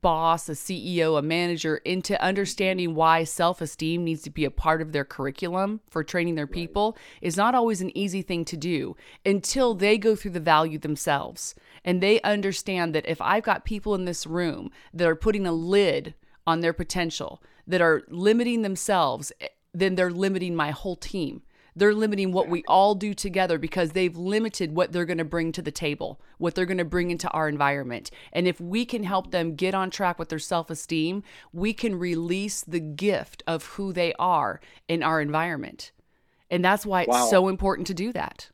boss, 0.00 0.48
a 0.48 0.52
CEO, 0.52 1.18
a 1.18 1.22
manager 1.22 1.76
into 1.78 2.20
understanding 2.22 2.94
why 2.94 3.24
self 3.24 3.60
esteem 3.60 4.04
needs 4.04 4.22
to 4.22 4.30
be 4.30 4.44
a 4.44 4.50
part 4.50 4.82
of 4.82 4.92
their 4.92 5.04
curriculum 5.04 5.80
for 5.88 6.02
training 6.02 6.34
their 6.34 6.46
people 6.46 6.92
right. 6.92 7.28
is 7.28 7.36
not 7.36 7.54
always 7.54 7.80
an 7.80 7.96
easy 7.96 8.22
thing 8.22 8.44
to 8.44 8.56
do 8.56 8.96
until 9.24 9.74
they 9.74 9.98
go 9.98 10.16
through 10.16 10.32
the 10.32 10.40
value 10.40 10.78
themselves 10.78 11.54
and 11.84 12.02
they 12.02 12.20
understand 12.22 12.94
that 12.94 13.08
if 13.08 13.20
I've 13.20 13.44
got 13.44 13.64
people 13.64 13.94
in 13.94 14.04
this 14.04 14.26
room 14.26 14.70
that 14.92 15.08
are 15.08 15.16
putting 15.16 15.46
a 15.46 15.52
lid 15.52 16.14
on 16.46 16.60
their 16.60 16.72
potential, 16.72 17.40
that 17.66 17.80
are 17.80 18.02
limiting 18.08 18.62
themselves, 18.62 19.32
eh, 19.40 19.48
then 19.74 19.94
they're 19.94 20.10
limiting 20.10 20.54
my 20.54 20.70
whole 20.70 20.96
team. 20.96 21.42
They're 21.76 21.94
limiting 21.94 22.32
what 22.32 22.48
we 22.48 22.64
all 22.66 22.94
do 22.94 23.12
together 23.12 23.58
because 23.58 23.90
they've 23.90 24.16
limited 24.16 24.74
what 24.74 24.92
they're 24.92 25.04
going 25.04 25.18
to 25.18 25.24
bring 25.24 25.52
to 25.52 25.62
the 25.62 25.70
table, 25.70 26.18
what 26.38 26.54
they're 26.54 26.64
going 26.64 26.78
to 26.78 26.86
bring 26.86 27.10
into 27.10 27.28
our 27.30 27.50
environment. 27.50 28.10
And 28.32 28.48
if 28.48 28.58
we 28.58 28.86
can 28.86 29.04
help 29.04 29.30
them 29.30 29.54
get 29.54 29.74
on 29.74 29.90
track 29.90 30.18
with 30.18 30.30
their 30.30 30.38
self 30.38 30.70
esteem, 30.70 31.22
we 31.52 31.74
can 31.74 31.94
release 31.94 32.62
the 32.62 32.80
gift 32.80 33.42
of 33.46 33.66
who 33.66 33.92
they 33.92 34.14
are 34.18 34.58
in 34.88 35.02
our 35.02 35.20
environment. 35.20 35.92
And 36.50 36.64
that's 36.64 36.86
why 36.86 37.02
it's 37.02 37.10
wow. 37.10 37.26
so 37.26 37.48
important 37.48 37.86
to 37.88 37.94
do 37.94 38.10
that. 38.14 38.48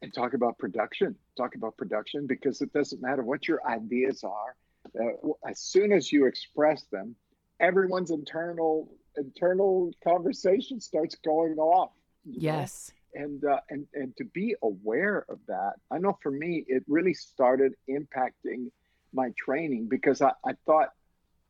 And 0.00 0.12
talk 0.14 0.32
about 0.32 0.56
production. 0.56 1.16
Talk 1.36 1.56
about 1.56 1.76
production 1.76 2.26
because 2.26 2.62
it 2.62 2.72
doesn't 2.72 3.02
matter 3.02 3.22
what 3.22 3.46
your 3.46 3.66
ideas 3.66 4.24
are. 4.24 4.56
Uh, 4.98 5.32
as 5.46 5.58
soon 5.58 5.92
as 5.92 6.10
you 6.10 6.26
express 6.26 6.84
them, 6.84 7.14
everyone's 7.60 8.10
internal 8.10 8.88
internal 9.16 9.92
conversation 10.02 10.80
starts 10.80 11.14
going 11.14 11.56
off 11.56 11.90
Yes. 12.24 12.92
Know? 13.14 13.22
And 13.22 13.44
uh, 13.44 13.60
and 13.70 13.86
and 13.94 14.16
to 14.16 14.24
be 14.24 14.56
aware 14.62 15.24
of 15.28 15.38
that, 15.46 15.74
I 15.90 15.98
know 15.98 16.18
for 16.20 16.32
me 16.32 16.64
it 16.66 16.82
really 16.88 17.14
started 17.14 17.74
impacting 17.88 18.70
my 19.12 19.30
training 19.38 19.86
because 19.88 20.20
I, 20.20 20.32
I 20.44 20.54
thought, 20.66 20.88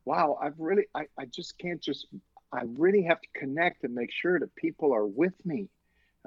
wow, 0.05 0.37
I've 0.41 0.59
really 0.59 0.85
I, 0.93 1.05
I 1.17 1.25
just 1.25 1.57
can't 1.57 1.81
just 1.81 2.05
I 2.51 2.61
really 2.77 3.03
have 3.03 3.19
to 3.19 3.27
connect 3.35 3.83
and 3.83 3.95
make 3.95 4.11
sure 4.11 4.39
that 4.39 4.55
people 4.55 4.93
are 4.93 5.07
with 5.07 5.33
me 5.43 5.67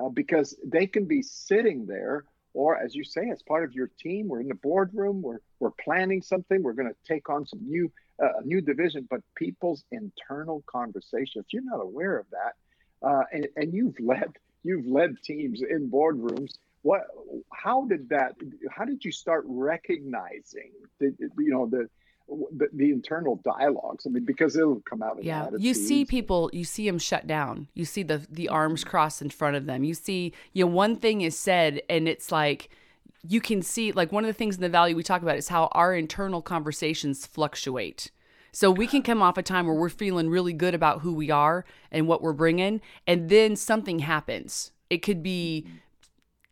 uh, 0.03 0.09
because 0.09 0.57
they 0.65 0.87
can 0.87 1.07
be 1.07 1.23
sitting 1.23 1.87
there 1.87 2.25
or 2.55 2.77
as 2.77 2.95
you 2.95 3.05
say 3.05 3.31
as 3.31 3.43
part 3.43 3.65
of 3.65 3.73
your 3.73 3.91
team 3.99 4.29
we're 4.29 4.41
in 4.41 4.49
the 4.49 4.55
boardroom 4.55 5.23
we're, 5.23 5.41
we're 5.61 5.71
planning 5.83 6.23
something 6.23 6.63
we're 6.63 6.73
going 6.73 6.89
to 6.89 6.97
take 7.07 7.29
on 7.29 7.47
some 7.47 7.61
new 7.63 7.91
uh, 8.23 8.41
new 8.45 8.61
division 8.61 9.07
but 9.11 9.21
people's 9.37 9.85
internal 9.93 10.63
conversation 10.67 11.41
if 11.41 11.47
you're 11.53 11.63
not 11.63 11.81
aware 11.81 12.19
of 12.19 12.27
that 12.31 12.55
uh, 13.03 13.23
and, 13.33 13.49
and 13.57 13.73
you've 13.73 13.99
led 14.01 14.33
you've 14.65 14.87
led 14.87 15.17
teams 15.23 15.63
in 15.63 15.91
boardrooms. 15.91 16.55
What? 16.83 17.03
How 17.53 17.87
did 17.87 18.09
that? 18.11 18.35
How 18.71 18.85
did 18.85 19.05
you 19.05 19.13
start 19.13 19.45
recognizing 19.47 20.73
the 20.99 21.15
you 21.39 21.51
know 21.51 21.67
the 21.67 21.89
the, 22.29 22.69
the, 22.75 22.91
internal 22.91 23.37
dialogues. 23.37 24.07
I 24.07 24.11
mean, 24.11 24.25
because 24.25 24.55
it'll 24.55 24.81
come 24.81 25.03
out. 25.03 25.23
yeah, 25.23 25.49
you 25.59 25.73
see 25.73 26.05
people, 26.05 26.51
you 26.53 26.65
see 26.65 26.87
them 26.87 26.99
shut 26.99 27.27
down. 27.27 27.69
You 27.75 27.85
see 27.85 28.03
the 28.03 28.27
the 28.31 28.49
arms 28.49 28.85
crossed 28.85 29.23
in 29.23 29.31
front 29.31 29.57
of 29.57 29.67
them. 29.67 29.83
You 29.85 29.95
see, 29.95 30.35
you 30.53 30.65
know, 30.65 30.71
one 30.71 30.97
thing 30.97 31.23
is 31.23 31.39
said, 31.39 31.81
and 31.89 32.07
it's 32.07 32.31
like 32.31 32.71
you 33.27 33.41
can 33.41 33.63
see, 33.63 33.93
like 33.93 34.13
one 34.13 34.25
of 34.25 34.29
the 34.29 34.35
things 34.35 34.57
in 34.57 34.63
the 34.63 34.69
value 34.69 34.95
we 34.95 35.03
talk 35.03 35.23
about 35.23 35.39
is 35.39 35.49
how 35.49 35.69
our 35.73 35.95
internal 35.95 36.43
conversations 36.43 37.27
fluctuate. 37.27 38.11
So 38.59 38.73
we 38.73 38.89
can 38.89 39.03
come 39.03 39.23
off 39.23 39.39
a 39.39 39.43
time 39.45 39.69
where 39.69 39.77
we're 39.77 39.89
feeling 39.89 40.31
really 40.31 40.53
good 40.53 40.75
about 40.75 41.03
who 41.03 41.15
we 41.15 41.31
are 41.31 41.65
and 41.93 42.09
what 42.09 42.21
we're 42.21 42.33
bringing, 42.33 42.81
and 43.07 43.29
then 43.29 43.55
something 43.55 44.01
happens. 44.01 44.73
It 44.91 44.99
could 44.99 45.23
be 45.23 45.65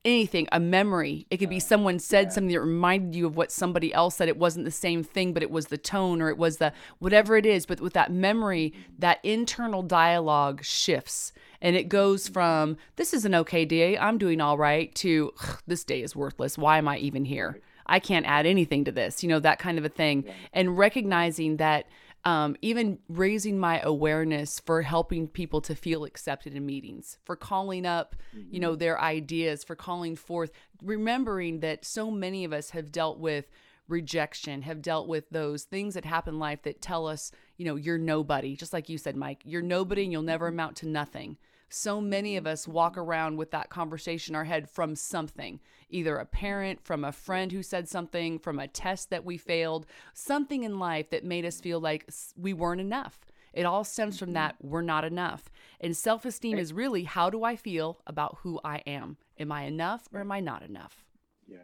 anything, 0.05 0.47
a 0.53 0.61
memory. 0.61 1.27
It 1.33 1.39
could 1.39 1.51
be 1.51 1.59
someone 1.59 1.99
said 1.99 2.33
something 2.33 2.53
that 2.53 2.61
reminded 2.61 3.17
you 3.17 3.27
of 3.27 3.37
what 3.37 3.51
somebody 3.51 3.93
else 3.93 4.15
said. 4.15 4.29
It 4.29 4.37
wasn't 4.37 4.67
the 4.67 4.71
same 4.71 5.03
thing, 5.03 5.33
but 5.33 5.43
it 5.43 5.51
was 5.51 5.67
the 5.67 5.79
tone 5.79 6.23
or 6.23 6.29
it 6.29 6.39
was 6.39 6.59
the 6.59 6.73
whatever 7.01 7.37
it 7.37 7.45
is. 7.45 7.67
But 7.67 7.81
with 7.81 7.95
that 7.95 8.13
memory, 8.13 8.73
mm-hmm. 8.73 8.93
that 9.01 9.19
internal 9.25 9.83
dialogue 9.83 10.63
shifts 10.63 11.33
and 11.61 11.75
it 11.75 11.89
goes 11.89 12.27
mm-hmm. 12.27 12.35
from 12.35 12.77
this 12.95 13.15
is 13.15 13.25
an 13.25 13.35
okay 13.35 13.65
day, 13.65 13.99
I'm 13.99 14.17
doing 14.17 14.41
all 14.41 14.57
right, 14.57 14.95
to 14.95 15.33
this 15.67 15.83
day 15.83 16.03
is 16.03 16.15
worthless. 16.15 16.57
Why 16.57 16.79
am 16.79 16.87
I 16.87 16.99
even 16.99 17.25
here? 17.25 17.61
I 17.87 18.01
can't 18.01 18.27
add 18.27 18.47
anything 18.47 18.85
to 18.85 18.93
this, 18.93 19.23
you 19.23 19.29
know, 19.29 19.41
that 19.41 19.59
kind 19.59 19.79
of 19.79 19.85
a 19.85 19.89
thing. 19.89 20.25
And 20.53 20.77
recognizing 20.77 21.57
that 21.59 21.87
um, 22.25 22.57
even 22.61 22.99
raising 23.09 23.57
my 23.57 23.81
awareness 23.81 24.59
for 24.59 24.83
helping 24.83 25.29
people 25.29 25.61
to 25.61 25.77
feel 25.77 26.05
accepted 26.05 26.57
in 26.57 26.67
meetings, 26.67 27.19
for 27.25 27.37
calling 27.37 27.87
up, 27.87 28.17
you 28.51 28.59
know, 28.59 28.75
their 28.75 29.01
ideas, 29.01 29.63
for 29.63 29.77
calling 29.77 30.17
forth, 30.17 30.51
remembering 30.83 31.61
that 31.61 31.85
so 31.85 32.11
many 32.11 32.45
of 32.45 32.53
us 32.53 32.71
have 32.71 32.91
dealt 32.91 33.21
with 33.21 33.49
rejection, 33.87 34.63
have 34.63 34.83
dealt 34.83 35.07
with 35.07 35.31
those 35.31 35.63
things 35.63 35.95
that 35.95 36.05
happen 36.05 36.35
in 36.35 36.41
life 36.41 36.63
that 36.63 36.83
tell 36.83 37.07
us, 37.07 37.31
you 37.57 37.65
know, 37.65 37.77
you're 37.77 37.97
nobody. 37.97 38.57
Just 38.57 38.73
like 38.73 38.89
you 38.89 38.99
said, 38.99 39.15
Mike, 39.17 39.43
you're 39.45 39.63
nobody 39.63 40.03
and 40.03 40.11
you'll 40.11 40.23
never 40.23 40.49
amount 40.49 40.75
to 40.79 40.89
nothing. 40.89 41.37
So 41.69 42.01
many 42.01 42.37
of 42.37 42.47
us 42.47 42.69
walk 42.69 42.97
around 42.97 43.37
with 43.37 43.51
that 43.51 43.71
conversation 43.71 44.33
in 44.33 44.37
our 44.37 44.45
head 44.45 44.71
from 44.71 44.95
something, 44.95 45.61
either 45.89 46.17
a 46.17 46.25
parent, 46.25 46.85
from 46.85 47.05
a 47.05 47.13
friend 47.13 47.51
who 47.51 47.63
said 47.63 47.89
something, 47.89 48.39
from 48.39 48.59
a 48.59 48.69
test 48.69 49.11
that 49.11 49.25
we 49.25 49.37
failed, 49.37 49.87
something 50.15 50.63
in 50.63 50.79
life 50.79 51.11
that 51.11 51.25
made 51.25 51.45
us 51.45 51.61
feel 51.61 51.81
like 51.81 52.09
we 52.37 52.53
weren't 52.53 52.81
enough. 52.81 53.19
It 53.53 53.65
all 53.65 53.85
stems 53.85 54.19
from 54.19 54.29
mm-hmm. 54.29 54.35
that 54.35 54.57
we're 54.61 54.83
not 54.83 55.05
enough. 55.05 55.51
And 55.81 55.97
self 55.97 56.25
esteem 56.25 56.59
is 56.59 56.73
really 56.73 57.05
how 57.05 57.31
do 57.31 57.43
I 57.43 57.57
feel 57.57 58.01
about 58.07 58.39
who 58.43 58.61
I 58.63 58.83
am? 58.87 59.17
Am 59.39 59.51
I 59.51 59.63
enough 59.63 60.09
or 60.13 60.21
am 60.21 60.31
I 60.31 60.41
not 60.41 60.63
enough? 60.63 61.05
Yeah. 61.49 61.59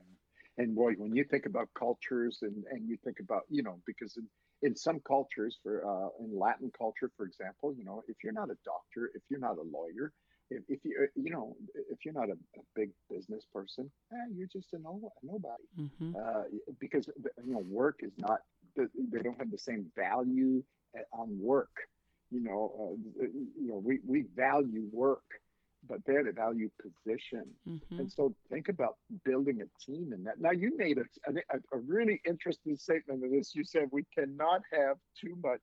And 0.59 0.75
boy, 0.75 0.93
when 0.95 1.15
you 1.15 1.25
think 1.25 1.47
about 1.47 1.69
cultures 1.79 2.39
and, 2.43 2.65
and 2.71 2.89
you 2.89 2.97
think 3.05 3.21
about, 3.21 3.43
you 3.49 3.63
know, 3.63 3.79
because 3.87 4.17
in, 4.17 4.27
in 4.63 4.77
some 4.77 5.01
cultures, 5.01 5.59
for 5.63 5.85
uh, 5.87 6.25
in 6.25 6.39
Latin 6.39 6.71
culture, 6.77 7.11
for 7.17 7.27
example, 7.27 7.75
you 7.77 7.85
know, 7.85 8.03
if 8.09 8.17
you're 8.23 8.33
not 8.33 8.51
a 8.51 8.57
doctor, 8.65 9.11
if 9.15 9.23
you're 9.29 9.41
not 9.41 9.59
a 9.59 9.63
lawyer, 9.63 10.13
if, 10.51 10.63
if 10.69 10.85
you, 10.85 11.09
you 11.17 11.31
know, 11.31 11.57
if 11.91 12.05
you're 12.05 12.15
not 12.15 12.29
a, 12.29 12.33
a 12.33 12.63
big 12.75 12.91
business 13.11 13.45
person, 13.53 13.91
eh, 14.13 14.17
you're 14.35 14.47
just 14.47 14.73
a, 14.73 14.79
no, 14.79 15.01
a 15.23 15.27
nobody. 15.27 15.65
Mm-hmm. 15.81 16.17
Uh, 16.17 16.45
because, 16.79 17.09
you 17.45 17.53
know, 17.55 17.65
work 17.69 18.01
is 18.01 18.13
not, 18.19 18.41
they 18.77 19.23
don't 19.23 19.39
have 19.39 19.51
the 19.51 19.59
same 19.59 19.87
value 19.97 20.63
on 21.13 21.39
work. 21.41 21.71
You 22.31 22.41
know, 22.45 22.97
uh, 23.21 23.25
you 23.25 23.69
know, 23.69 23.83
we, 23.85 23.99
we 24.07 24.25
value 24.35 24.89
work 24.93 25.25
but 25.89 25.99
they're 26.07 26.25
the 26.25 26.33
value 26.33 26.71
position. 26.81 27.45
Mm-hmm. 27.69 27.99
And 27.99 28.13
so 28.13 28.35
think 28.51 28.69
about 28.69 28.97
building 29.25 29.61
a 29.63 29.85
team 29.85 30.13
in 30.13 30.25
that. 30.25 30.41
Now, 30.41 30.53
you 30.53 30.77
made 30.77 30.99
a, 30.99 31.05
a, 31.29 31.57
a, 31.73 31.79
really 31.79 32.21
interesting 32.27 32.77
statement 32.77 33.25
of 33.25 33.31
this. 33.31 33.55
You 33.55 33.65
said 33.65 33.89
we 33.91 34.05
cannot 34.17 34.63
have 34.73 34.97
too 35.21 35.37
much 35.43 35.61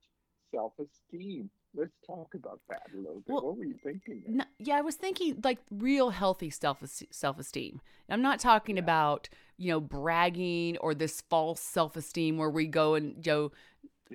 self 0.54 0.74
esteem. 0.80 1.50
Let's 1.76 1.94
talk 2.06 2.34
about 2.34 2.60
that 2.70 2.82
a 2.94 2.98
little 2.98 3.22
bit. 3.22 3.34
Well, 3.34 3.44
what 3.44 3.58
were 3.58 3.66
you 3.66 3.76
thinking? 3.84 4.24
No, 4.28 4.44
yeah, 4.58 4.76
I 4.76 4.82
was 4.82 4.96
thinking 4.96 5.40
like 5.44 5.60
real 5.70 6.10
healthy 6.10 6.50
self 6.50 6.84
self 7.12 7.40
esteem. 7.40 7.80
I'm 8.10 8.24
not 8.24 8.40
talking 8.40 8.78
yeah. 8.78 8.84
about 8.84 9.30
you 9.58 9.72
know 9.72 9.80
bragging 9.80 10.78
or 10.78 10.96
this 10.96 11.22
false 11.30 11.62
self 11.62 11.96
esteem 11.96 12.38
where 12.38 12.50
we 12.50 12.66
go 12.66 12.96
and 12.96 13.24
you 13.26 13.32
know 13.32 13.52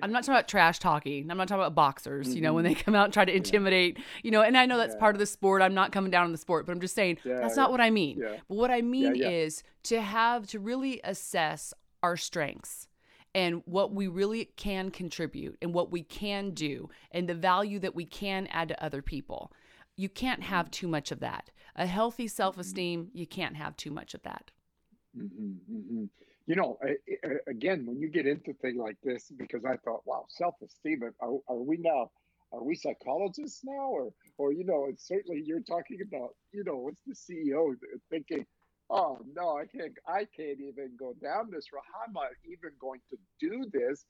I'm 0.01 0.11
not 0.11 0.23
talking 0.23 0.33
about 0.35 0.47
trash 0.47 0.79
talking. 0.79 1.29
I'm 1.31 1.37
not 1.37 1.47
talking 1.47 1.61
about 1.61 1.75
boxers, 1.75 2.27
mm-hmm. 2.27 2.35
you 2.35 2.41
know, 2.41 2.53
when 2.53 2.63
they 2.63 2.73
mm-hmm. 2.73 2.83
come 2.83 2.95
out 2.95 3.05
and 3.05 3.13
try 3.13 3.23
to 3.25 3.35
intimidate, 3.35 3.97
yeah. 3.97 4.03
you 4.23 4.31
know, 4.31 4.41
and 4.41 4.57
I 4.57 4.65
know 4.65 4.77
that's 4.77 4.93
yeah. 4.93 4.99
part 4.99 5.15
of 5.15 5.19
the 5.19 5.25
sport. 5.25 5.61
I'm 5.61 5.73
not 5.73 5.91
coming 5.91 6.11
down 6.11 6.25
on 6.25 6.31
the 6.31 6.37
sport, 6.37 6.65
but 6.65 6.73
I'm 6.73 6.81
just 6.81 6.95
saying 6.95 7.19
yeah, 7.23 7.39
that's 7.39 7.55
not 7.55 7.71
what 7.71 7.81
I 7.81 7.89
mean. 7.89 8.21
But 8.21 8.55
what 8.55 8.71
I 8.71 8.81
mean 8.81 9.15
is 9.15 9.63
to 9.83 10.01
have 10.01 10.47
to 10.47 10.59
really 10.59 10.99
assess 11.03 11.73
our 12.03 12.17
strengths 12.17 12.87
and 13.33 13.61
what 13.65 13.93
we 13.93 14.07
really 14.07 14.45
can 14.55 14.91
contribute 14.91 15.57
and 15.61 15.73
what 15.73 15.91
we 15.91 16.03
can 16.03 16.51
do 16.51 16.89
and 17.11 17.27
the 17.27 17.35
value 17.35 17.79
that 17.79 17.95
we 17.95 18.05
can 18.05 18.47
add 18.47 18.69
to 18.69 18.83
other 18.83 19.01
people. 19.01 19.51
You 19.97 20.09
can't 20.09 20.43
have 20.43 20.71
too 20.71 20.87
much 20.87 21.11
of 21.11 21.21
that. 21.21 21.51
A 21.75 21.85
healthy 21.85 22.27
self 22.27 22.57
esteem, 22.57 23.09
you 23.13 23.25
can't 23.25 23.55
have 23.55 23.77
too 23.77 23.91
much 23.91 24.13
of 24.13 24.23
that. 24.23 24.51
Mm-hmm, 25.17 25.73
mm-hmm 25.73 26.05
you 26.47 26.55
know, 26.55 26.77
again, 27.47 27.85
when 27.85 27.99
you 27.99 28.07
get 28.07 28.27
into 28.27 28.53
things 28.53 28.77
like 28.77 28.97
this, 29.03 29.31
because 29.35 29.65
I 29.65 29.77
thought, 29.77 30.01
wow, 30.05 30.25
self-esteem, 30.29 31.01
are, 31.19 31.37
are 31.47 31.55
we 31.55 31.77
now, 31.77 32.11
are 32.51 32.63
we 32.63 32.75
psychologists 32.75 33.61
now? 33.63 33.89
Or, 33.89 34.13
or, 34.37 34.53
you 34.53 34.63
know, 34.63 34.85
it's 34.87 35.07
certainly 35.07 35.41
you're 35.43 35.61
talking 35.61 35.99
about, 36.07 36.35
you 36.51 36.63
know, 36.63 36.77
what's 36.77 37.01
the 37.07 37.15
CEO 37.15 37.73
thinking, 38.11 38.45
oh 38.91 39.19
no, 39.35 39.57
I 39.57 39.65
can't, 39.65 39.93
I 40.07 40.27
can't 40.35 40.59
even 40.59 40.91
go 40.99 41.13
down 41.21 41.49
this 41.51 41.71
road. 41.73 41.81
How 41.91 42.07
am 42.07 42.17
I 42.17 42.29
even 42.45 42.71
going 42.79 43.01
to 43.09 43.17
do 43.39 43.65
this? 43.73 44.05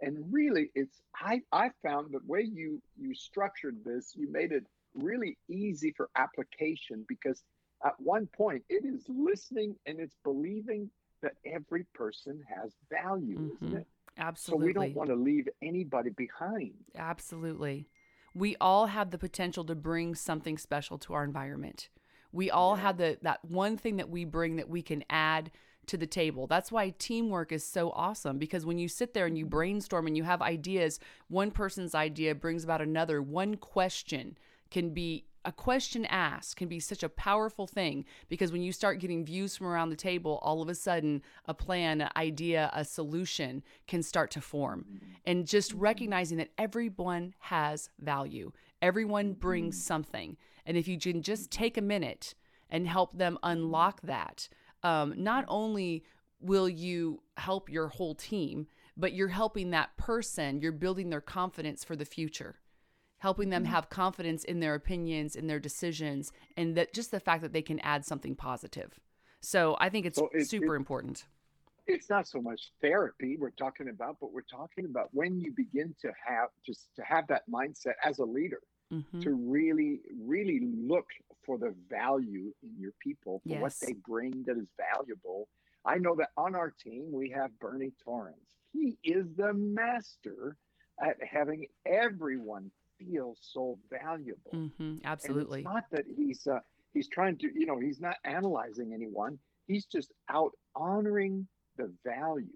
And 0.00 0.32
really 0.32 0.70
it's, 0.74 1.02
I, 1.14 1.42
I 1.50 1.70
found 1.82 2.12
the 2.12 2.20
way 2.24 2.48
you, 2.50 2.80
you 2.96 3.14
structured 3.14 3.78
this, 3.84 4.12
you 4.14 4.30
made 4.30 4.52
it 4.52 4.64
really 4.94 5.36
easy 5.48 5.92
for 5.96 6.08
application 6.16 7.04
because 7.08 7.42
at 7.84 7.94
one 7.98 8.28
point 8.28 8.62
it 8.68 8.84
is 8.84 9.04
listening 9.08 9.74
and 9.86 9.98
it's 9.98 10.16
believing 10.24 10.90
that 11.22 11.32
every 11.44 11.84
person 11.94 12.42
has 12.48 12.72
value, 12.90 13.38
mm-hmm. 13.38 13.66
isn't 13.66 13.78
it? 13.78 13.86
Absolutely. 14.18 14.72
So 14.72 14.80
we 14.80 14.86
don't 14.86 14.94
want 14.94 15.10
to 15.10 15.16
leave 15.16 15.48
anybody 15.62 16.10
behind. 16.10 16.74
Absolutely. 16.96 17.88
We 18.34 18.56
all 18.60 18.86
have 18.86 19.10
the 19.10 19.18
potential 19.18 19.64
to 19.64 19.74
bring 19.74 20.14
something 20.14 20.58
special 20.58 20.98
to 20.98 21.14
our 21.14 21.24
environment. 21.24 21.88
We 22.32 22.50
all 22.50 22.76
yeah. 22.76 22.82
have 22.82 22.96
the 22.96 23.18
that 23.22 23.44
one 23.44 23.76
thing 23.76 23.96
that 23.96 24.08
we 24.08 24.24
bring 24.24 24.56
that 24.56 24.68
we 24.68 24.82
can 24.82 25.04
add 25.10 25.50
to 25.86 25.96
the 25.96 26.06
table. 26.06 26.46
That's 26.46 26.70
why 26.70 26.90
teamwork 26.90 27.50
is 27.50 27.64
so 27.64 27.90
awesome 27.90 28.38
because 28.38 28.64
when 28.64 28.78
you 28.78 28.88
sit 28.88 29.14
there 29.14 29.26
and 29.26 29.36
you 29.36 29.46
brainstorm 29.46 30.06
and 30.06 30.16
you 30.16 30.22
have 30.22 30.42
ideas, 30.42 31.00
one 31.28 31.50
person's 31.50 31.94
idea 31.94 32.34
brings 32.34 32.62
about 32.62 32.80
another. 32.80 33.20
One 33.20 33.56
question 33.56 34.38
can 34.70 34.90
be 34.90 35.24
a 35.44 35.52
question 35.52 36.04
asked 36.06 36.56
can 36.56 36.68
be 36.68 36.80
such 36.80 37.02
a 37.02 37.08
powerful 37.08 37.66
thing 37.66 38.04
because 38.28 38.52
when 38.52 38.62
you 38.62 38.72
start 38.72 39.00
getting 39.00 39.24
views 39.24 39.56
from 39.56 39.66
around 39.66 39.90
the 39.90 39.96
table, 39.96 40.38
all 40.42 40.60
of 40.60 40.68
a 40.68 40.74
sudden 40.74 41.22
a 41.46 41.54
plan, 41.54 42.00
an 42.00 42.10
idea, 42.16 42.70
a 42.74 42.84
solution 42.84 43.62
can 43.86 44.02
start 44.02 44.30
to 44.32 44.40
form. 44.40 44.84
Mm-hmm. 44.86 45.12
And 45.24 45.46
just 45.46 45.70
mm-hmm. 45.70 45.80
recognizing 45.80 46.38
that 46.38 46.50
everyone 46.58 47.34
has 47.38 47.88
value, 47.98 48.52
everyone 48.82 49.32
brings 49.32 49.76
mm-hmm. 49.76 49.86
something. 49.86 50.36
And 50.66 50.76
if 50.76 50.86
you 50.86 50.98
can 50.98 51.22
just 51.22 51.50
take 51.50 51.76
a 51.76 51.82
minute 51.82 52.34
and 52.68 52.86
help 52.86 53.16
them 53.16 53.38
unlock 53.42 54.02
that, 54.02 54.48
um, 54.82 55.14
not 55.16 55.44
only 55.48 56.04
will 56.40 56.68
you 56.68 57.22
help 57.36 57.68
your 57.68 57.88
whole 57.88 58.14
team, 58.14 58.66
but 58.96 59.12
you're 59.12 59.28
helping 59.28 59.70
that 59.70 59.96
person, 59.96 60.60
you're 60.60 60.72
building 60.72 61.10
their 61.10 61.20
confidence 61.20 61.82
for 61.82 61.96
the 61.96 62.04
future 62.04 62.59
helping 63.20 63.50
them 63.50 63.62
mm-hmm. 63.64 63.72
have 63.72 63.88
confidence 63.88 64.44
in 64.44 64.60
their 64.60 64.74
opinions, 64.74 65.36
in 65.36 65.46
their 65.46 65.60
decisions, 65.60 66.32
and 66.56 66.76
that 66.76 66.92
just 66.92 67.10
the 67.10 67.20
fact 67.20 67.42
that 67.42 67.52
they 67.52 67.62
can 67.62 67.78
add 67.80 68.04
something 68.04 68.34
positive. 68.34 68.98
So 69.40 69.76
I 69.78 69.88
think 69.88 70.06
it's 70.06 70.20
it, 70.32 70.48
super 70.48 70.74
it, 70.74 70.78
important. 70.78 71.24
It's 71.86 72.10
not 72.10 72.26
so 72.26 72.40
much 72.40 72.72
therapy 72.80 73.36
we're 73.38 73.50
talking 73.50 73.88
about, 73.88 74.16
but 74.20 74.32
we're 74.32 74.42
talking 74.42 74.84
about 74.84 75.08
when 75.12 75.40
you 75.40 75.52
begin 75.52 75.94
to 76.02 76.12
have 76.26 76.48
just 76.64 76.88
to 76.96 77.02
have 77.02 77.26
that 77.28 77.42
mindset 77.50 77.94
as 78.04 78.18
a 78.18 78.24
leader 78.24 78.60
mm-hmm. 78.92 79.20
to 79.20 79.32
really, 79.32 80.00
really 80.22 80.60
look 80.76 81.06
for 81.44 81.58
the 81.58 81.74
value 81.88 82.52
in 82.62 82.70
your 82.78 82.92
people, 83.00 83.40
for 83.44 83.50
yes. 83.50 83.60
what 83.62 83.74
they 83.80 83.94
bring 84.06 84.44
that 84.46 84.56
is 84.56 84.68
valuable. 84.76 85.48
I 85.84 85.96
know 85.96 86.14
that 86.16 86.30
on 86.36 86.54
our 86.54 86.70
team 86.70 87.06
we 87.10 87.30
have 87.30 87.58
Bernie 87.58 87.92
Torrance. 88.04 88.56
He 88.72 88.98
is 89.02 89.26
the 89.36 89.52
master 89.52 90.56
at 91.02 91.16
having 91.22 91.66
everyone 91.86 92.70
feels 93.00 93.38
so 93.40 93.78
valuable. 93.90 94.52
Mm-hmm, 94.52 94.98
absolutely. 95.04 95.62
Not 95.62 95.84
that 95.90 96.04
he's 96.16 96.46
uh, 96.46 96.60
he's 96.92 97.08
trying 97.08 97.38
to, 97.38 97.48
you 97.54 97.66
know, 97.66 97.78
he's 97.78 98.00
not 98.00 98.16
analyzing 98.24 98.92
anyone. 98.92 99.38
He's 99.66 99.86
just 99.86 100.12
out 100.28 100.52
honoring 100.74 101.46
the 101.76 101.92
value 102.04 102.46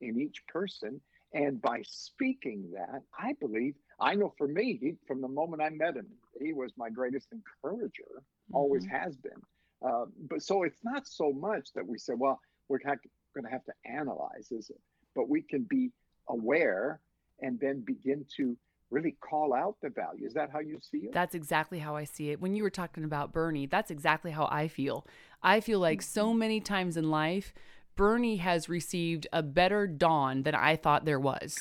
in 0.00 0.20
each 0.20 0.42
person. 0.48 1.00
And 1.34 1.60
by 1.60 1.82
speaking 1.84 2.70
that, 2.74 3.02
I 3.18 3.34
believe, 3.38 3.74
I 4.00 4.14
know 4.14 4.32
for 4.38 4.48
me, 4.48 4.78
he, 4.80 4.94
from 5.06 5.20
the 5.20 5.28
moment 5.28 5.62
I 5.62 5.68
met 5.68 5.96
him, 5.96 6.06
he 6.40 6.52
was 6.52 6.72
my 6.76 6.88
greatest 6.88 7.28
encourager, 7.32 7.92
mm-hmm. 8.10 8.56
always 8.56 8.86
has 8.86 9.16
been. 9.16 9.40
Uh, 9.86 10.06
but 10.28 10.42
so 10.42 10.62
it's 10.62 10.82
not 10.82 11.06
so 11.06 11.32
much 11.32 11.68
that 11.74 11.86
we 11.86 11.98
say, 11.98 12.14
well, 12.16 12.40
we're 12.68 12.78
going 12.78 12.98
to 13.44 13.50
have 13.50 13.64
to 13.64 13.72
analyze, 13.84 14.50
is 14.50 14.70
it? 14.70 14.80
But 15.14 15.28
we 15.28 15.42
can 15.42 15.66
be 15.68 15.90
aware 16.28 17.00
and 17.40 17.60
then 17.60 17.80
begin 17.80 18.24
to 18.36 18.56
really 18.90 19.16
call 19.20 19.54
out 19.54 19.76
the 19.82 19.90
value. 19.90 20.26
Is 20.26 20.34
that 20.34 20.50
how 20.50 20.60
you 20.60 20.78
see 20.80 20.98
it? 20.98 21.12
That's 21.12 21.34
exactly 21.34 21.78
how 21.78 21.96
I 21.96 22.04
see 22.04 22.30
it. 22.30 22.40
When 22.40 22.54
you 22.54 22.62
were 22.62 22.70
talking 22.70 23.04
about 23.04 23.32
Bernie, 23.32 23.66
that's 23.66 23.90
exactly 23.90 24.30
how 24.30 24.48
I 24.50 24.68
feel. 24.68 25.06
I 25.42 25.60
feel 25.60 25.78
like 25.78 26.02
so 26.02 26.28
mm-hmm. 26.28 26.38
many 26.38 26.60
times 26.60 26.96
in 26.96 27.10
life, 27.10 27.52
Bernie 27.96 28.36
has 28.36 28.68
received 28.68 29.26
a 29.32 29.42
better 29.42 29.86
dawn 29.86 30.42
than 30.44 30.54
I 30.54 30.76
thought 30.76 31.04
there 31.04 31.20
was. 31.20 31.58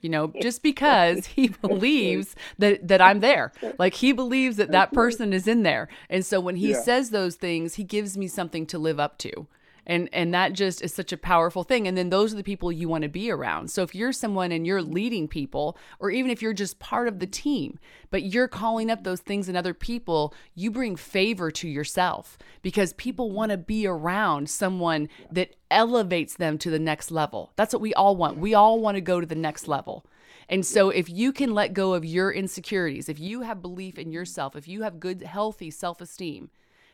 you 0.00 0.10
know, 0.10 0.32
just 0.42 0.62
because 0.62 1.26
he 1.26 1.48
believes 1.48 2.36
that 2.58 2.86
that 2.86 3.00
I'm 3.00 3.20
there. 3.20 3.52
Like 3.78 3.94
he 3.94 4.12
believes 4.12 4.56
that 4.58 4.70
that 4.72 4.92
person 4.92 5.32
is 5.32 5.48
in 5.48 5.62
there. 5.62 5.88
And 6.10 6.24
so 6.24 6.38
when 6.40 6.56
he 6.56 6.70
Yeah. 6.72 6.82
says 6.82 7.10
those 7.10 7.36
things, 7.36 7.74
he 7.74 7.84
gives 7.84 8.16
me 8.16 8.28
something 8.28 8.66
to 8.66 8.78
live 8.78 9.00
up 9.00 9.16
to. 9.18 9.46
And 9.86 10.08
and 10.12 10.34
that 10.34 10.52
just 10.52 10.82
is 10.82 10.92
such 10.92 11.12
a 11.12 11.16
powerful 11.16 11.62
thing. 11.62 11.86
And 11.86 11.96
then 11.96 12.10
those 12.10 12.32
are 12.32 12.36
the 12.36 12.42
people 12.42 12.72
you 12.72 12.88
want 12.88 13.02
to 13.02 13.08
be 13.08 13.30
around. 13.30 13.70
So 13.70 13.82
if 13.82 13.94
you're 13.94 14.12
someone 14.12 14.50
and 14.50 14.66
you're 14.66 14.82
leading 14.82 15.28
people 15.28 15.78
or 16.00 16.10
even 16.10 16.30
if 16.30 16.42
you're 16.42 16.52
just 16.52 16.78
part 16.78 17.06
of 17.06 17.20
the 17.20 17.26
team, 17.26 17.78
but 18.10 18.24
you're 18.24 18.48
calling 18.48 18.90
up 18.90 19.04
those 19.04 19.20
things 19.20 19.48
in 19.48 19.56
other 19.56 19.74
people, 19.74 20.34
you 20.54 20.70
bring 20.70 20.96
favor 20.96 21.50
to 21.52 21.68
yourself 21.68 22.36
because 22.62 22.92
people 22.94 23.30
want 23.30 23.52
to 23.52 23.56
be 23.56 23.86
around 23.86 24.50
someone 24.50 25.08
that 25.30 25.54
elevates 25.70 26.34
them 26.34 26.58
to 26.58 26.70
the 26.70 26.78
next 26.78 27.10
level. 27.10 27.52
That's 27.54 27.72
what 27.72 27.82
we 27.82 27.94
all 27.94 28.16
want. 28.16 28.38
We 28.38 28.54
all 28.54 28.80
want 28.80 28.96
to 28.96 29.00
go 29.00 29.20
to 29.20 29.26
the 29.26 29.34
next 29.34 29.68
level. 29.68 30.04
And 30.48 30.64
so, 30.64 30.90
if 30.90 31.10
you 31.10 31.32
can 31.32 31.54
let 31.54 31.74
go 31.74 31.94
of 31.94 32.04
your 32.04 32.30
insecurities, 32.30 33.08
if 33.08 33.18
you 33.18 33.42
have 33.42 33.60
belief 33.60 33.98
in 33.98 34.12
yourself, 34.12 34.54
if 34.54 34.68
you 34.68 34.82
have 34.82 35.00
good, 35.00 35.22
healthy 35.22 35.72
self 35.72 36.00
esteem, 36.00 36.50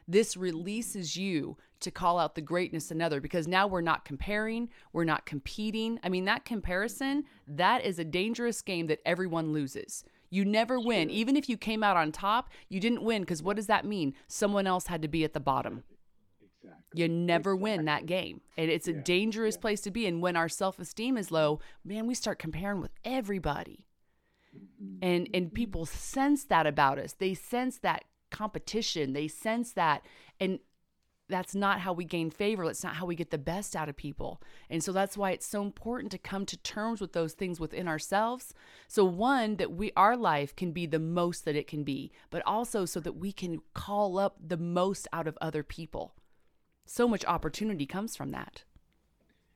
this 0.09 0.37
releases 0.37 1.17
you 1.17 1.57
to 1.83 1.91
call 1.91 2.19
out 2.19 2.35
the 2.35 2.41
greatness 2.41 2.91
another 2.91 3.21
because 3.21 3.47
now 3.47 3.67
we're 3.67 3.81
not 3.81 4.05
comparing, 4.05 4.69
we're 4.93 5.05
not 5.05 5.27
competing. 5.27 5.99
I 6.03 6.09
mean, 6.09 6.25
that 6.25 6.45
comparison, 6.45 7.25
that 7.47 7.85
is 7.85 7.99
a 7.99 8.05
dangerous 8.05 8.63
game 8.63 8.87
that 8.87 9.01
everyone 9.05 9.53
loses. 9.53 10.05
You 10.31 10.47
never 10.47 10.81
win. 10.81 11.11
Even 11.11 11.37
if 11.37 11.49
you 11.49 11.59
came 11.59 11.83
out 11.83 11.99
on 11.99 12.11
top, 12.11 12.49
you 12.71 12.81
didn't 12.81 13.03
win 13.03 13.23
because 13.23 13.43
what 13.43 13.57
does 13.57 13.67
that 13.67 13.85
mean? 13.85 14.15
Someone 14.29 14.67
else 14.67 14.87
had 14.87 15.03
to 15.03 15.09
be 15.09 15.25
at 15.25 15.35
the 15.35 15.41
bottom. 15.41 15.85
Exactly. 16.63 17.03
You 17.03 17.09
never 17.09 17.55
win 17.55 17.85
that 17.85 18.07
game. 18.07 18.41
And 18.57 18.71
it's 18.71 18.89
a 18.89 18.95
dangerous 18.95 19.59
place 19.59 19.83
to 19.83 19.91
be. 19.91 20.07
And 20.07 20.23
when 20.23 20.37
our 20.37 20.49
self 20.49 20.79
esteem 20.79 21.19
is 21.19 21.31
low, 21.31 21.61
man, 21.85 22.07
we 22.07 22.15
start 22.15 22.39
comparing 22.39 22.81
with 22.81 22.93
everybody. 23.05 23.85
Mm-hmm. 24.57 25.05
And 25.05 25.29
and 25.35 25.47
mm-hmm. 25.47 25.55
people 25.55 25.85
sense 25.85 26.45
that 26.45 26.67
about 26.67 26.99
us. 26.99 27.13
They 27.13 27.35
sense 27.35 27.79
that 27.79 28.05
competition. 28.31 29.13
They 29.13 29.29
sense 29.29 29.73
that 29.75 30.03
and 30.41 30.61
that's 31.29 31.55
not 31.55 31.81
how 31.81 31.93
we 31.93 32.05
gain 32.05 32.31
favor. 32.31 32.67
That's 32.67 32.85
not 32.85 32.97
how 32.97 33.07
we 33.07 33.15
get 33.15 33.31
the 33.31 33.39
best 33.39 33.75
out 33.77 33.89
of 33.89 33.97
people. 33.97 34.43
And 34.69 34.83
so 34.83 34.93
that's 34.93 35.17
why 35.17 35.31
it's 35.31 35.47
so 35.47 35.63
important 35.63 36.11
to 36.13 36.19
come 36.19 36.45
to 36.47 36.57
terms 36.59 37.01
with 37.01 37.13
those 37.13 37.33
things 37.33 37.59
within 37.61 37.89
ourselves. 37.89 38.53
So 38.89 39.05
one 39.05 39.57
that 39.57 39.73
we 39.73 39.93
our 39.97 40.17
life 40.17 40.55
can 40.55 40.73
be 40.73 40.87
the 40.87 40.99
most 40.99 41.45
that 41.45 41.57
it 41.57 41.67
can 41.67 41.85
be, 41.85 42.13
but 42.31 42.43
also 42.47 42.85
so 42.85 43.01
that 43.01 43.15
we 43.17 43.33
can 43.33 43.61
call 43.75 44.19
up 44.19 44.37
the 44.45 44.57
most 44.57 45.09
out 45.13 45.27
of 45.27 45.39
other 45.41 45.63
people. 45.63 46.15
So 46.87 47.09
much 47.09 47.25
opportunity 47.25 47.87
comes 47.87 48.17
from 48.17 48.31
that. 48.33 48.65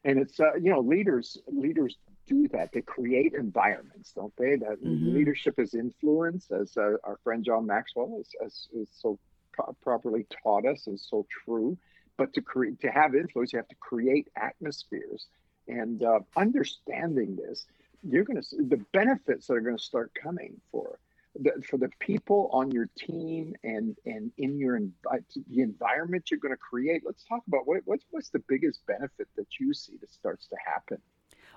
and 0.05 0.19
it's 0.21 0.39
uh, 0.39 0.55
you 0.55 0.71
know 0.71 0.81
leaders 0.81 1.37
leaders 1.49 1.97
do 2.29 2.47
that 2.49 2.71
they 2.73 2.81
create 2.83 3.33
environments 3.35 4.13
don't 4.13 4.33
they 4.37 4.55
that 4.57 4.79
Mhm. 4.81 5.15
leadership 5.15 5.59
is 5.59 5.75
influence 5.75 6.49
as 6.51 6.77
uh, 6.77 6.97
our 7.03 7.19
friend 7.25 7.45
john 7.45 7.67
maxwell 7.67 8.19
is, 8.21 8.31
is, 8.47 8.69
is 8.81 8.89
so 8.93 9.19
pro- 9.57 9.77
properly 9.83 10.27
taught 10.43 10.67
us 10.67 10.87
is 10.87 11.07
so 11.09 11.27
true 11.45 11.77
but 12.17 12.33
to 12.35 12.41
create 12.41 12.81
to 12.81 12.89
have 12.89 13.15
influence 13.15 13.53
you 13.53 13.59
have 13.59 13.69
to 13.69 13.77
create 13.77 14.29
atmospheres. 14.37 15.27
And 15.69 16.03
uh, 16.03 16.21
understanding 16.37 17.37
this 17.37 17.67
you're 18.03 18.25
going 18.25 18.41
to 18.41 18.57
the 18.69 18.85
benefits 18.93 19.47
that 19.47 19.55
are 19.55 19.61
going 19.61 19.77
to 19.77 19.83
start 19.83 20.13
coming 20.23 20.61
for 20.71 20.99
the, 21.35 21.51
for 21.69 21.77
the 21.77 21.91
people 21.99 22.49
on 22.53 22.71
your 22.71 22.89
team 22.97 23.55
and 23.65 23.97
and 24.07 24.31
in 24.39 24.59
your 24.59 24.79
the 24.79 25.61
environment 25.61 26.31
you're 26.31 26.41
going 26.41 26.55
to 26.55 26.59
create. 26.59 27.03
Let's 27.05 27.25
talk 27.25 27.43
about 27.49 27.67
what, 27.67 27.81
what's 27.85 28.05
what's 28.11 28.31
the 28.31 28.43
biggest 28.49 28.81
benefit 28.87 29.29
that 29.37 29.47
you 29.59 29.75
see 29.75 29.97
that 30.01 30.13
starts 30.13 30.47
to 30.49 30.57
happen? 30.65 30.99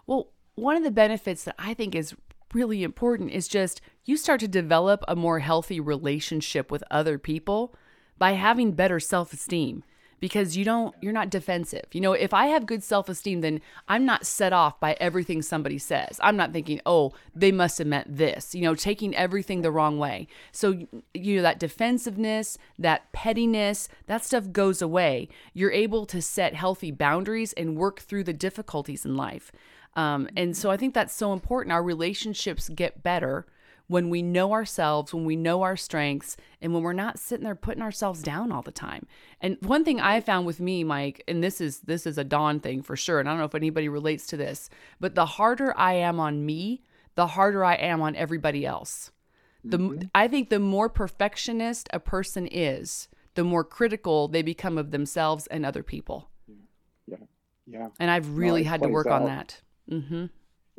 Well, 0.08 0.32
one 0.56 0.75
of 0.75 0.84
the 0.84 0.91
benefits 0.91 1.44
that 1.44 1.56
I 1.60 1.74
think 1.74 1.94
is 1.94 2.15
really 2.53 2.82
important 2.82 3.32
is 3.32 3.48
just 3.48 3.79
you 4.06 4.18
start 4.18 4.39
to 4.39 4.48
develop 4.48 5.03
a 5.08 5.15
more 5.15 5.39
healthy 5.39 5.79
relationship 5.79 6.72
with 6.72 6.84
other 6.89 7.20
people 7.20 7.75
by 8.19 8.33
having 8.33 8.73
better 8.73 8.99
self-esteem 8.99 9.83
because 10.19 10.57
you 10.57 10.65
don't 10.65 10.95
you're 11.01 11.13
not 11.13 11.29
defensive. 11.29 11.85
You 11.91 12.01
know, 12.01 12.13
if 12.13 12.33
I 12.33 12.47
have 12.47 12.65
good 12.65 12.83
self-esteem 12.83 13.41
then 13.41 13.61
I'm 13.88 14.05
not 14.05 14.25
set 14.25 14.53
off 14.53 14.79
by 14.79 14.95
everything 14.99 15.41
somebody 15.41 15.77
says. 15.77 16.19
I'm 16.21 16.35
not 16.35 16.53
thinking, 16.53 16.81
"Oh, 16.85 17.13
they 17.33 17.51
must 17.51 17.77
have 17.77 17.88
meant 17.88 18.17
this." 18.17 18.53
You 18.53 18.61
know, 18.61 18.75
taking 18.75 19.15
everything 19.15 19.61
the 19.61 19.71
wrong 19.71 19.97
way. 19.97 20.27
So 20.51 20.88
you 21.13 21.38
know 21.38 21.41
that 21.41 21.60
defensiveness, 21.60 22.58
that 22.77 23.12
pettiness, 23.12 23.88
that 24.08 24.25
stuff 24.25 24.51
goes 24.51 24.82
away. 24.82 25.29
You're 25.53 25.71
able 25.71 26.05
to 26.08 26.21
set 26.21 26.53
healthy 26.53 26.91
boundaries 26.91 27.53
and 27.53 27.77
work 27.77 28.01
through 28.01 28.25
the 28.25 28.34
difficulties 28.34 29.05
in 29.05 29.15
life. 29.15 29.51
Um, 29.95 30.29
and 30.38 30.55
so 30.55 30.69
I 30.69 30.77
think 30.77 30.93
that's 30.93 31.15
so 31.15 31.34
important. 31.34 31.73
Our 31.73 31.84
relationships 31.84 32.69
get 32.69 33.03
better 33.03 33.47
when 33.89 34.10
we 34.12 34.21
know 34.21 34.54
ourselves, 34.54 35.13
when 35.15 35.25
we 35.25 35.36
know 35.36 35.63
our 35.63 35.75
strengths, 35.75 36.38
and 36.62 36.73
when 36.73 36.84
we're 36.84 36.93
not 36.93 37.17
sitting 37.17 37.43
there 37.43 37.56
putting 37.56 37.82
ourselves 37.82 38.21
down 38.21 38.52
all 38.52 38.62
the 38.62 38.71
time. 38.71 39.08
And 39.41 39.58
one 39.62 39.84
thing 39.84 39.99
I 39.99 40.21
found 40.21 40.45
with 40.45 40.60
me, 40.60 40.84
Mike, 40.84 41.23
and 41.28 41.43
this 41.43 41.60
is 41.60 41.80
this 41.82 42.06
is 42.06 42.17
a 42.19 42.23
Dawn 42.23 42.60
thing 42.60 42.84
for 42.84 42.95
sure, 42.95 43.19
and 43.19 43.28
I 43.28 43.32
don't 43.32 43.39
know 43.39 43.45
if 43.45 43.56
anybody 43.56 43.89
relates 43.89 44.28
to 44.28 44.38
this, 44.38 44.69
but 44.99 45.15
the 45.15 45.25
harder 45.25 45.78
I 45.78 45.93
am 45.93 46.19
on 46.19 46.45
me, 46.45 46.84
the 47.15 47.28
harder 47.28 47.65
I 47.65 47.73
am 47.73 47.99
on 48.02 48.15
everybody 48.15 48.63
else. 48.65 49.12
The 49.63 50.08
I 50.15 50.28
think 50.28 50.49
the 50.49 50.60
more 50.60 50.88
perfectionist 50.88 51.89
a 51.91 51.99
person 51.99 52.47
is, 52.47 53.08
the 53.34 53.43
more 53.43 53.63
critical 53.63 54.28
they 54.28 54.43
become 54.43 54.78
of 54.78 54.91
themselves 54.91 55.47
and 55.47 55.65
other 55.65 55.84
people. 55.84 56.30
yeah 57.08 57.17
yeah 57.65 57.88
And 57.99 58.12
I've 58.12 58.38
really 58.38 58.62
it 58.62 58.67
had 58.67 58.84
to 58.84 58.89
work 58.89 59.08
on 59.08 59.23
out. 59.23 59.28
that. 59.28 59.62
hmm 59.89 60.25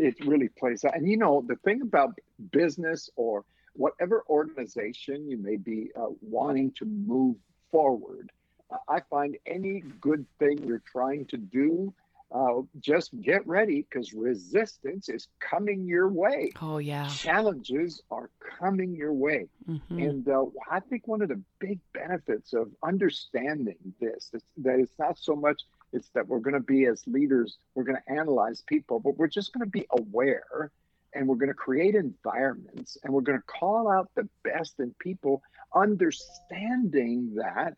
it 0.01 0.15
really 0.27 0.49
plays 0.49 0.85
out. 0.85 0.97
And 0.97 1.09
you 1.09 1.17
know, 1.17 1.45
the 1.47 1.57
thing 1.57 1.83
about 1.83 2.19
business 2.53 3.11
or 3.17 3.45
whatever 3.75 4.25
organization 4.29 5.29
you 5.29 5.39
may 5.39 5.57
be 5.57 5.91
uh, 5.97 6.07
wanting 6.23 6.73
to 6.79 6.85
move 6.85 7.37
forward, 7.71 8.31
uh, 8.71 8.77
I 8.89 9.01
find 9.11 9.37
any 9.47 9.83
good 10.01 10.27
thing 10.39 10.65
you're 10.67 10.83
trying 10.91 11.27
to 11.27 11.37
do, 11.37 11.93
uh, 12.33 12.63
just 12.81 13.11
get 13.21 13.47
ready 13.47 13.83
because 13.83 14.13
resistance 14.13 15.09
is 15.09 15.27
coming 15.41 15.87
your 15.87 16.09
way. 16.09 16.53
Oh 16.63 16.79
yeah. 16.79 17.09
Challenges 17.09 18.03
are 18.11 18.31
coming 18.59 18.95
your 18.95 19.13
way. 19.13 19.49
hmm 19.67 19.79
And 19.99 20.29
uh, 20.29 20.45
I 20.71 20.81
think 20.81 21.07
one 21.09 21.23
of 21.23 21.29
the 21.29 21.41
big 21.59 21.79
benefits 21.93 22.53
of 22.53 22.71
understanding 22.83 23.79
this 24.01 24.31
is 24.33 24.43
that 24.59 24.79
it's 24.79 24.99
not 24.99 25.19
so 25.19 25.35
much 25.35 25.63
it's 25.93 26.09
that 26.11 26.29
we're 26.29 26.41
going 26.41 26.55
to 26.55 26.61
be 26.61 26.87
as 26.87 27.03
leaders, 27.07 27.59
we're 27.75 27.85
going 27.85 27.99
to 28.07 28.13
analyze 28.13 28.63
people, 28.67 29.01
but 29.01 29.17
we're 29.17 29.29
just 29.29 29.53
going 29.53 29.65
to 29.65 29.71
be 29.71 29.87
aware 29.91 30.71
and 31.15 31.27
we're 31.27 31.37
going 31.37 31.49
to 31.49 31.55
create 31.55 31.95
environments 31.95 32.97
and 33.03 33.13
we're 33.13 33.21
going 33.21 33.39
to 33.39 33.45
call 33.47 33.91
out 33.91 34.09
the 34.15 34.29
best 34.45 34.79
in 34.79 34.95
people, 34.99 35.43
understanding 35.75 37.35
that 37.35 37.77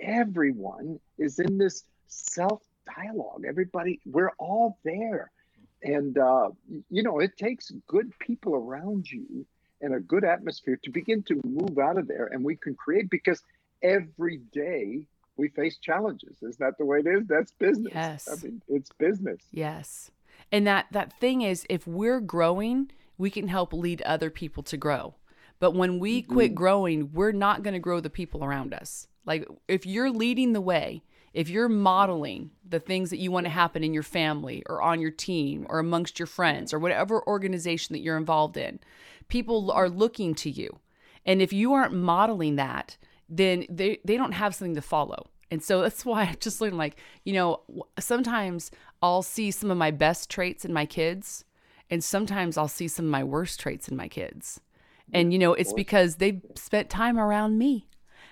everyone 0.00 1.00
is 1.18 1.38
in 1.38 1.56
this 1.58 1.84
self 2.08 2.62
dialogue. 2.94 3.44
Everybody, 3.46 4.00
we're 4.04 4.32
all 4.38 4.78
there. 4.84 5.30
And, 5.82 6.18
uh, 6.18 6.50
you 6.90 7.02
know, 7.02 7.20
it 7.20 7.36
takes 7.36 7.70
good 7.86 8.12
people 8.18 8.54
around 8.54 9.10
you 9.10 9.46
and 9.80 9.94
a 9.94 10.00
good 10.00 10.24
atmosphere 10.24 10.78
to 10.82 10.90
begin 10.90 11.22
to 11.24 11.40
move 11.44 11.78
out 11.78 11.98
of 11.98 12.08
there 12.08 12.26
and 12.26 12.42
we 12.42 12.56
can 12.56 12.74
create 12.74 13.10
because 13.10 13.42
every 13.82 14.38
day 14.52 15.06
we 15.36 15.48
face 15.48 15.76
challenges 15.78 16.36
isn't 16.42 16.58
that 16.58 16.78
the 16.78 16.84
way 16.84 16.98
it 16.98 17.06
is 17.06 17.26
that's 17.26 17.52
business 17.52 17.92
Yes. 17.94 18.28
i 18.30 18.44
mean 18.44 18.62
it's 18.68 18.90
business 18.98 19.42
Yes. 19.52 20.10
And 20.52 20.66
that 20.66 20.86
that 20.92 21.18
thing 21.20 21.42
is 21.42 21.66
if 21.68 21.86
we're 21.86 22.20
growing, 22.20 22.90
we 23.18 23.30
can 23.30 23.48
help 23.48 23.72
lead 23.72 24.02
other 24.02 24.30
people 24.30 24.62
to 24.64 24.76
grow. 24.76 25.14
But 25.58 25.74
when 25.74 25.98
we 25.98 26.22
mm-hmm. 26.22 26.32
quit 26.32 26.54
growing, 26.54 27.12
we're 27.12 27.32
not 27.32 27.62
going 27.62 27.74
to 27.74 27.80
grow 27.80 28.00
the 28.00 28.10
people 28.10 28.44
around 28.44 28.74
us. 28.74 29.08
Like 29.24 29.46
if 29.68 29.86
you're 29.86 30.10
leading 30.10 30.52
the 30.52 30.60
way, 30.60 31.02
if 31.32 31.48
you're 31.48 31.68
modeling 31.68 32.50
the 32.66 32.80
things 32.80 33.10
that 33.10 33.18
you 33.18 33.30
want 33.30 33.44
to 33.46 33.50
happen 33.50 33.82
in 33.82 33.92
your 33.92 34.02
family 34.02 34.62
or 34.68 34.80
on 34.80 35.00
your 35.00 35.10
team 35.10 35.66
or 35.68 35.78
amongst 35.78 36.18
your 36.18 36.26
friends 36.26 36.72
or 36.72 36.78
whatever 36.78 37.26
organization 37.26 37.92
that 37.92 38.00
you're 38.00 38.16
involved 38.16 38.56
in, 38.56 38.78
people 39.28 39.70
are 39.70 39.88
looking 39.88 40.34
to 40.36 40.50
you. 40.50 40.78
And 41.24 41.42
if 41.42 41.52
you 41.52 41.72
aren't 41.72 41.92
modeling 41.92 42.56
that, 42.56 42.96
then 43.28 43.66
they, 43.68 43.98
they 44.04 44.16
don't 44.16 44.32
have 44.32 44.54
something 44.54 44.74
to 44.74 44.82
follow. 44.82 45.26
And 45.50 45.62
so 45.62 45.82
that's 45.82 46.04
why 46.04 46.22
I 46.22 46.36
just 46.40 46.60
learned 46.60 46.76
like, 46.76 46.96
you 47.24 47.32
know, 47.32 47.60
sometimes 47.98 48.70
I'll 49.00 49.22
see 49.22 49.50
some 49.50 49.70
of 49.70 49.78
my 49.78 49.90
best 49.90 50.28
traits 50.28 50.64
in 50.64 50.72
my 50.72 50.86
kids, 50.86 51.44
and 51.88 52.02
sometimes 52.02 52.56
I'll 52.56 52.66
see 52.68 52.88
some 52.88 53.04
of 53.04 53.10
my 53.10 53.22
worst 53.22 53.60
traits 53.60 53.88
in 53.88 53.96
my 53.96 54.08
kids. 54.08 54.60
And, 55.12 55.32
you 55.32 55.38
know, 55.38 55.54
it's 55.54 55.72
because 55.72 56.16
they've 56.16 56.42
spent 56.56 56.90
time 56.90 57.16
around 57.16 57.58
me. 57.58 57.86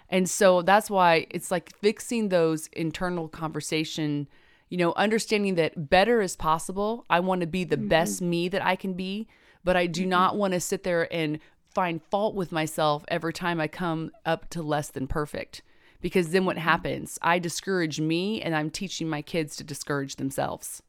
And 0.08 0.28
so 0.28 0.60
that's 0.60 0.90
why 0.90 1.28
it's 1.30 1.52
like 1.52 1.76
fixing 1.76 2.30
those 2.30 2.66
internal 2.72 3.28
conversation, 3.28 4.28
you 4.68 4.76
know, 4.76 4.92
understanding 4.96 5.54
that 5.54 5.88
better 5.88 6.20
is 6.20 6.34
possible. 6.34 7.04
I 7.08 7.20
want 7.20 7.42
to 7.42 7.46
be 7.46 7.62
the 7.62 7.76
mm-hmm. 7.76 7.88
best 7.88 8.20
me 8.20 8.48
that 8.48 8.64
I 8.64 8.74
can 8.74 8.94
be, 8.94 9.28
but 9.62 9.76
I 9.76 9.86
do 9.86 10.00
mm-hmm. 10.00 10.10
not 10.10 10.36
want 10.36 10.52
to 10.54 10.60
sit 10.60 10.82
there 10.82 11.12
and 11.14 11.38
find 11.74 12.02
fault 12.10 12.34
with 12.34 12.52
myself 12.52 13.04
every 13.08 13.32
time 13.32 13.60
I 13.60 13.68
come 13.68 14.10
up 14.24 14.48
to 14.50 14.62
less 14.62 14.90
than 14.90 15.06
perfect. 15.06 15.62
Because 16.00 16.30
then 16.30 16.44
what 16.44 16.58
happens? 16.58 17.18
I 17.22 17.38
discourage 17.38 18.00
me 18.00 18.40
and 18.40 18.54
I'm 18.54 18.70
teaching 18.70 19.08
my 19.08 19.22
kids 19.22 19.56
to 19.56 19.64
discourage 19.64 20.16
themselves. 20.16 20.82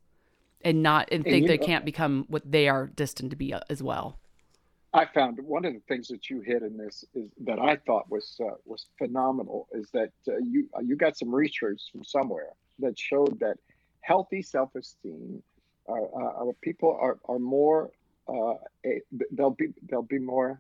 and 0.66 0.82
not 0.82 1.08
and 1.12 1.24
think 1.24 1.44
and 1.44 1.50
they 1.50 1.58
know, 1.58 1.66
can't 1.66 1.86
become 1.86 2.26
what 2.28 2.42
they 2.50 2.68
are 2.68 2.88
destined 2.88 3.30
to 3.30 3.38
be 3.38 3.54
uh, 3.54 3.60
as 3.70 3.82
well. 3.84 4.18
I 4.94 5.06
found 5.06 5.40
one 5.40 5.64
of 5.66 5.74
the 5.74 5.82
things 5.88 6.08
that 6.08 6.30
you 6.30 6.42
hit 6.42 6.64
in 6.64 6.76
this 6.78 7.06
is 7.14 7.30
that 7.42 7.60
I 7.60 7.76
thought 7.86 8.10
was 8.10 8.38
uh, 8.42 8.56
was 8.66 8.88
phenomenal 8.98 9.68
is 9.74 9.90
that 9.92 10.12
uh, 10.28 10.38
you 10.38 10.68
uh, 10.76 10.82
you 10.82 10.96
got 10.96 11.18
some 11.18 11.34
research 11.34 11.82
from 11.92 12.04
somewhere 12.04 12.50
that 12.80 12.98
showed 12.98 13.40
that 13.40 13.58
healthy 14.02 14.42
self 14.42 14.74
esteem 14.76 15.44
uh, 15.88 16.52
people 16.62 16.98
are 17.00 17.20
are 17.26 17.40
more 17.40 17.92
a, 18.28 19.02
they'll 19.32 19.52
be 19.52 19.68
they'll 19.88 20.02
be 20.02 20.20
more 20.20 20.60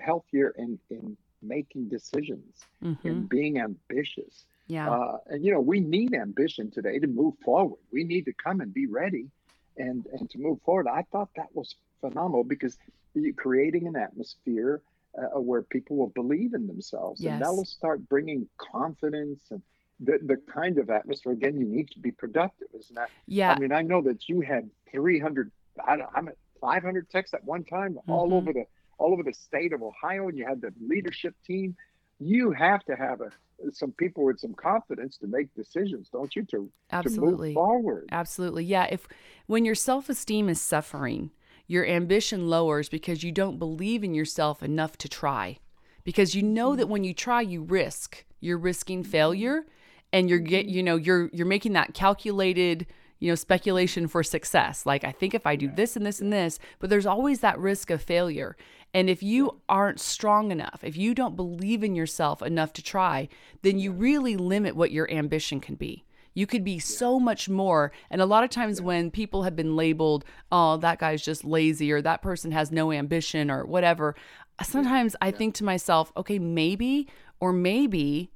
healthier 0.00 0.54
in 0.56 0.78
in 0.90 1.16
making 1.42 1.88
decisions 1.88 2.64
mm-hmm. 2.82 3.06
and 3.06 3.28
being 3.28 3.60
ambitious. 3.60 4.44
Yeah. 4.66 4.90
Uh, 4.90 5.18
and 5.26 5.44
you 5.44 5.52
know, 5.52 5.60
we 5.60 5.80
need 5.80 6.14
ambition 6.14 6.70
today 6.70 6.98
to 6.98 7.06
move 7.06 7.34
forward. 7.44 7.78
We 7.92 8.04
need 8.04 8.24
to 8.24 8.32
come 8.32 8.60
and 8.60 8.72
be 8.72 8.86
ready 8.86 9.28
and 9.76 10.06
and 10.06 10.28
to 10.30 10.38
move 10.38 10.60
forward. 10.64 10.88
I 10.88 11.02
thought 11.12 11.30
that 11.36 11.54
was 11.54 11.76
phenomenal 12.00 12.44
because 12.44 12.76
you're 13.14 13.32
creating 13.32 13.86
an 13.86 13.96
atmosphere 13.96 14.82
uh, 15.16 15.40
where 15.40 15.62
people 15.62 15.96
will 15.96 16.08
believe 16.08 16.54
in 16.54 16.66
themselves 16.66 17.20
yes. 17.20 17.32
and 17.32 17.42
that 17.42 17.52
will 17.52 17.64
start 17.64 18.06
bringing 18.08 18.48
confidence 18.58 19.40
and 19.50 19.62
the, 20.00 20.18
the 20.22 20.36
kind 20.52 20.78
of 20.78 20.90
atmosphere 20.90 21.32
again 21.32 21.56
you 21.56 21.64
need 21.64 21.88
to 21.90 21.98
be 21.98 22.10
productive 22.10 22.68
isn't 22.78 22.96
that 22.96 23.08
yeah 23.26 23.52
i 23.52 23.58
mean 23.58 23.72
i 23.72 23.80
know 23.80 24.02
that 24.02 24.28
you 24.28 24.42
had 24.42 24.68
300 24.90 25.50
I 25.86 25.96
don't, 25.96 26.10
i'm 26.14 26.28
at 26.28 26.36
500 26.60 27.08
texts 27.08 27.32
at 27.32 27.44
one 27.44 27.64
time 27.64 27.94
mm-hmm. 27.94 28.10
all 28.10 28.34
over 28.34 28.52
the 28.52 28.66
all 28.98 29.12
over 29.12 29.22
the 29.22 29.34
state 29.34 29.72
of 29.72 29.82
Ohio, 29.82 30.28
and 30.28 30.38
you 30.38 30.46
had 30.46 30.60
the 30.60 30.72
leadership 30.86 31.34
team. 31.46 31.76
You 32.18 32.52
have 32.52 32.84
to 32.84 32.96
have 32.96 33.20
a 33.20 33.30
some 33.72 33.92
people 33.92 34.24
with 34.24 34.38
some 34.38 34.52
confidence 34.52 35.16
to 35.18 35.26
make 35.26 35.54
decisions, 35.54 36.08
don't 36.12 36.34
you? 36.36 36.44
To 36.50 36.70
absolutely 36.92 37.54
to 37.54 37.54
move 37.58 37.66
forward. 37.66 38.08
Absolutely, 38.12 38.64
yeah. 38.64 38.86
If 38.90 39.06
when 39.46 39.64
your 39.64 39.74
self 39.74 40.08
esteem 40.08 40.48
is 40.48 40.60
suffering, 40.60 41.30
your 41.66 41.86
ambition 41.86 42.48
lowers 42.48 42.88
because 42.88 43.22
you 43.22 43.32
don't 43.32 43.58
believe 43.58 44.04
in 44.04 44.14
yourself 44.14 44.62
enough 44.62 44.96
to 44.98 45.08
try. 45.08 45.58
Because 46.04 46.34
you 46.34 46.42
know 46.42 46.76
that 46.76 46.88
when 46.88 47.02
you 47.02 47.12
try, 47.12 47.40
you 47.40 47.62
risk. 47.62 48.24
You're 48.40 48.58
risking 48.58 49.02
mm-hmm. 49.02 49.10
failure, 49.10 49.66
and 50.12 50.30
you're 50.30 50.38
get 50.38 50.66
you 50.66 50.82
know 50.82 50.96
you're 50.96 51.30
you're 51.32 51.46
making 51.46 51.72
that 51.72 51.94
calculated 51.94 52.86
you 53.18 53.30
know, 53.30 53.34
speculation 53.34 54.08
for 54.08 54.22
success. 54.22 54.86
Like, 54.86 55.04
I 55.04 55.12
think 55.12 55.34
if 55.34 55.46
I 55.46 55.56
do 55.56 55.68
this 55.68 55.96
and 55.96 56.04
this 56.04 56.20
and 56.20 56.32
this, 56.32 56.58
but 56.78 56.90
there's 56.90 57.06
always 57.06 57.40
that 57.40 57.58
risk 57.58 57.90
of 57.90 58.02
failure. 58.02 58.56
And 58.92 59.10
if 59.10 59.22
you 59.22 59.60
aren't 59.68 60.00
strong 60.00 60.50
enough, 60.50 60.80
if 60.82 60.96
you 60.96 61.14
don't 61.14 61.36
believe 61.36 61.82
in 61.82 61.94
yourself 61.94 62.42
enough 62.42 62.72
to 62.74 62.82
try, 62.82 63.28
then 63.62 63.78
you 63.78 63.92
really 63.92 64.36
limit 64.36 64.76
what 64.76 64.90
your 64.90 65.10
ambition 65.10 65.60
can 65.60 65.74
be. 65.74 66.04
You 66.34 66.46
could 66.46 66.64
be 66.64 66.78
so 66.78 67.18
much 67.18 67.48
more. 67.48 67.92
And 68.10 68.20
a 68.20 68.26
lot 68.26 68.44
of 68.44 68.50
times 68.50 68.82
when 68.82 69.10
people 69.10 69.44
have 69.44 69.56
been 69.56 69.74
labeled, 69.74 70.24
oh, 70.52 70.76
that 70.76 70.98
guy's 70.98 71.24
just 71.24 71.44
lazy 71.44 71.90
or 71.90 72.02
that 72.02 72.20
person 72.20 72.52
has 72.52 72.70
no 72.70 72.92
ambition 72.92 73.50
or 73.50 73.64
whatever, 73.64 74.14
sometimes 74.62 75.16
I 75.22 75.30
think 75.30 75.54
to 75.54 75.64
myself, 75.64 76.12
okay, 76.16 76.38
maybe 76.38 77.08
or 77.40 77.52
maybe 77.54 78.30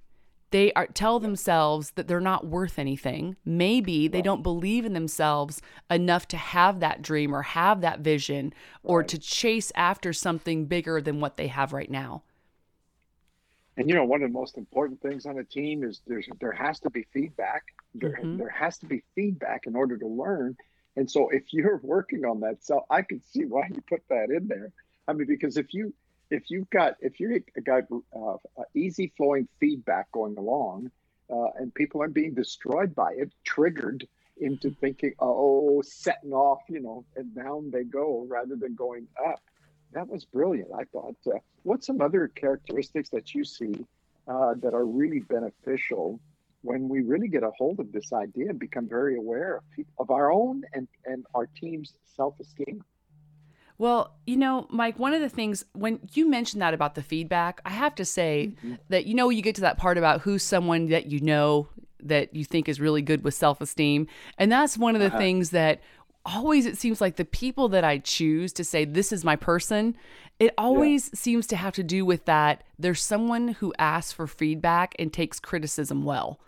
they 0.50 0.72
are 0.72 0.86
tell 0.86 1.20
themselves 1.20 1.92
that 1.92 2.08
they're 2.08 2.20
not 2.20 2.46
worth 2.46 2.78
anything. 2.78 3.36
Maybe 3.44 4.08
they 4.08 4.22
don't 4.22 4.42
believe 4.42 4.84
in 4.84 4.92
themselves 4.92 5.62
enough 5.88 6.26
to 6.28 6.36
have 6.36 6.80
that 6.80 7.02
dream 7.02 7.34
or 7.34 7.42
have 7.42 7.80
that 7.82 8.00
vision 8.00 8.52
or 8.82 9.02
to 9.02 9.18
chase 9.18 9.70
after 9.76 10.12
something 10.12 10.66
bigger 10.66 11.00
than 11.00 11.20
what 11.20 11.36
they 11.36 11.46
have 11.46 11.72
right 11.72 11.90
now. 11.90 12.22
And 13.76 13.88
you 13.88 13.94
know, 13.94 14.04
one 14.04 14.22
of 14.22 14.30
the 14.30 14.38
most 14.38 14.58
important 14.58 15.00
things 15.00 15.24
on 15.24 15.38
a 15.38 15.44
team 15.44 15.84
is 15.84 16.02
there's 16.06 16.28
there 16.40 16.52
has 16.52 16.80
to 16.80 16.90
be 16.90 17.06
feedback. 17.12 17.62
There 17.94 18.10
mm-hmm. 18.10 18.38
there 18.38 18.50
has 18.50 18.78
to 18.78 18.86
be 18.86 19.02
feedback 19.14 19.66
in 19.66 19.76
order 19.76 19.96
to 19.96 20.06
learn. 20.06 20.56
And 20.96 21.10
so 21.10 21.28
if 21.30 21.44
you're 21.52 21.80
working 21.82 22.24
on 22.24 22.40
that, 22.40 22.64
so 22.64 22.84
I 22.90 23.02
can 23.02 23.22
see 23.32 23.44
why 23.44 23.68
you 23.72 23.80
put 23.88 24.02
that 24.08 24.30
in 24.30 24.48
there. 24.48 24.72
I 25.06 25.12
mean, 25.12 25.26
because 25.26 25.56
if 25.56 25.72
you 25.72 25.94
if 26.30 26.50
you've 26.50 26.70
got 26.70 26.94
if 27.00 27.20
you've 27.20 27.42
got 27.64 27.84
uh, 28.16 28.36
easy 28.74 29.12
flowing 29.16 29.48
feedback 29.58 30.10
going 30.12 30.36
along, 30.38 30.90
uh, 31.30 31.48
and 31.56 31.74
people 31.74 32.00
aren't 32.00 32.14
being 32.14 32.34
destroyed 32.34 32.94
by 32.94 33.12
it, 33.12 33.30
triggered 33.44 34.06
into 34.40 34.70
thinking, 34.70 35.12
oh, 35.20 35.82
setting 35.82 36.32
off, 36.32 36.60
you 36.68 36.80
know, 36.80 37.04
and 37.16 37.34
down 37.34 37.70
they 37.70 37.84
go 37.84 38.26
rather 38.28 38.56
than 38.56 38.74
going 38.74 39.06
up. 39.26 39.40
That 39.92 40.08
was 40.08 40.24
brilliant. 40.24 40.70
I 40.76 40.84
thought. 40.84 41.16
Uh, 41.26 41.38
what's 41.64 41.86
some 41.86 42.00
other 42.00 42.28
characteristics 42.28 43.10
that 43.10 43.34
you 43.34 43.44
see 43.44 43.74
uh, 44.28 44.54
that 44.62 44.72
are 44.72 44.86
really 44.86 45.20
beneficial 45.20 46.20
when 46.62 46.88
we 46.88 47.00
really 47.00 47.28
get 47.28 47.42
a 47.42 47.50
hold 47.56 47.80
of 47.80 47.90
this 47.90 48.12
idea 48.12 48.50
and 48.50 48.58
become 48.58 48.86
very 48.86 49.16
aware 49.16 49.56
of, 49.56 49.62
of 49.98 50.10
our 50.10 50.30
own 50.30 50.62
and, 50.74 50.86
and 51.04 51.26
our 51.34 51.46
team's 51.46 51.94
self 52.16 52.38
esteem? 52.40 52.84
Well, 53.80 54.12
you 54.26 54.36
know, 54.36 54.66
Mike, 54.68 54.98
one 54.98 55.14
of 55.14 55.22
the 55.22 55.30
things 55.30 55.64
when 55.72 56.00
you 56.12 56.28
mentioned 56.28 56.60
that 56.60 56.74
about 56.74 56.96
the 56.96 57.02
feedback, 57.02 57.62
I 57.64 57.70
have 57.70 57.94
to 57.94 58.04
say 58.04 58.52
mm-hmm. 58.58 58.74
that, 58.90 59.06
you 59.06 59.14
know, 59.14 59.30
you 59.30 59.40
get 59.40 59.54
to 59.54 59.62
that 59.62 59.78
part 59.78 59.96
about 59.96 60.20
who's 60.20 60.42
someone 60.42 60.88
that 60.88 61.06
you 61.06 61.18
know 61.20 61.66
that 62.02 62.36
you 62.36 62.44
think 62.44 62.68
is 62.68 62.78
really 62.78 63.00
good 63.00 63.24
with 63.24 63.32
self 63.32 63.62
esteem. 63.62 64.06
And 64.36 64.52
that's 64.52 64.76
one 64.76 64.96
of 64.96 65.00
the 65.00 65.06
uh-huh. 65.06 65.16
things 65.16 65.48
that 65.52 65.80
always 66.26 66.66
it 66.66 66.76
seems 66.76 67.00
like 67.00 67.16
the 67.16 67.24
people 67.24 67.70
that 67.70 67.82
I 67.82 67.96
choose 67.96 68.52
to 68.52 68.64
say, 68.64 68.84
this 68.84 69.12
is 69.12 69.24
my 69.24 69.34
person, 69.34 69.96
it 70.38 70.52
always 70.58 71.08
yeah. 71.08 71.18
seems 71.18 71.46
to 71.46 71.56
have 71.56 71.74
to 71.76 71.82
do 71.82 72.04
with 72.04 72.26
that. 72.26 72.62
There's 72.78 73.02
someone 73.02 73.48
who 73.48 73.72
asks 73.78 74.12
for 74.12 74.26
feedback 74.26 74.94
and 74.98 75.10
takes 75.10 75.40
criticism 75.40 76.04
well. 76.04 76.38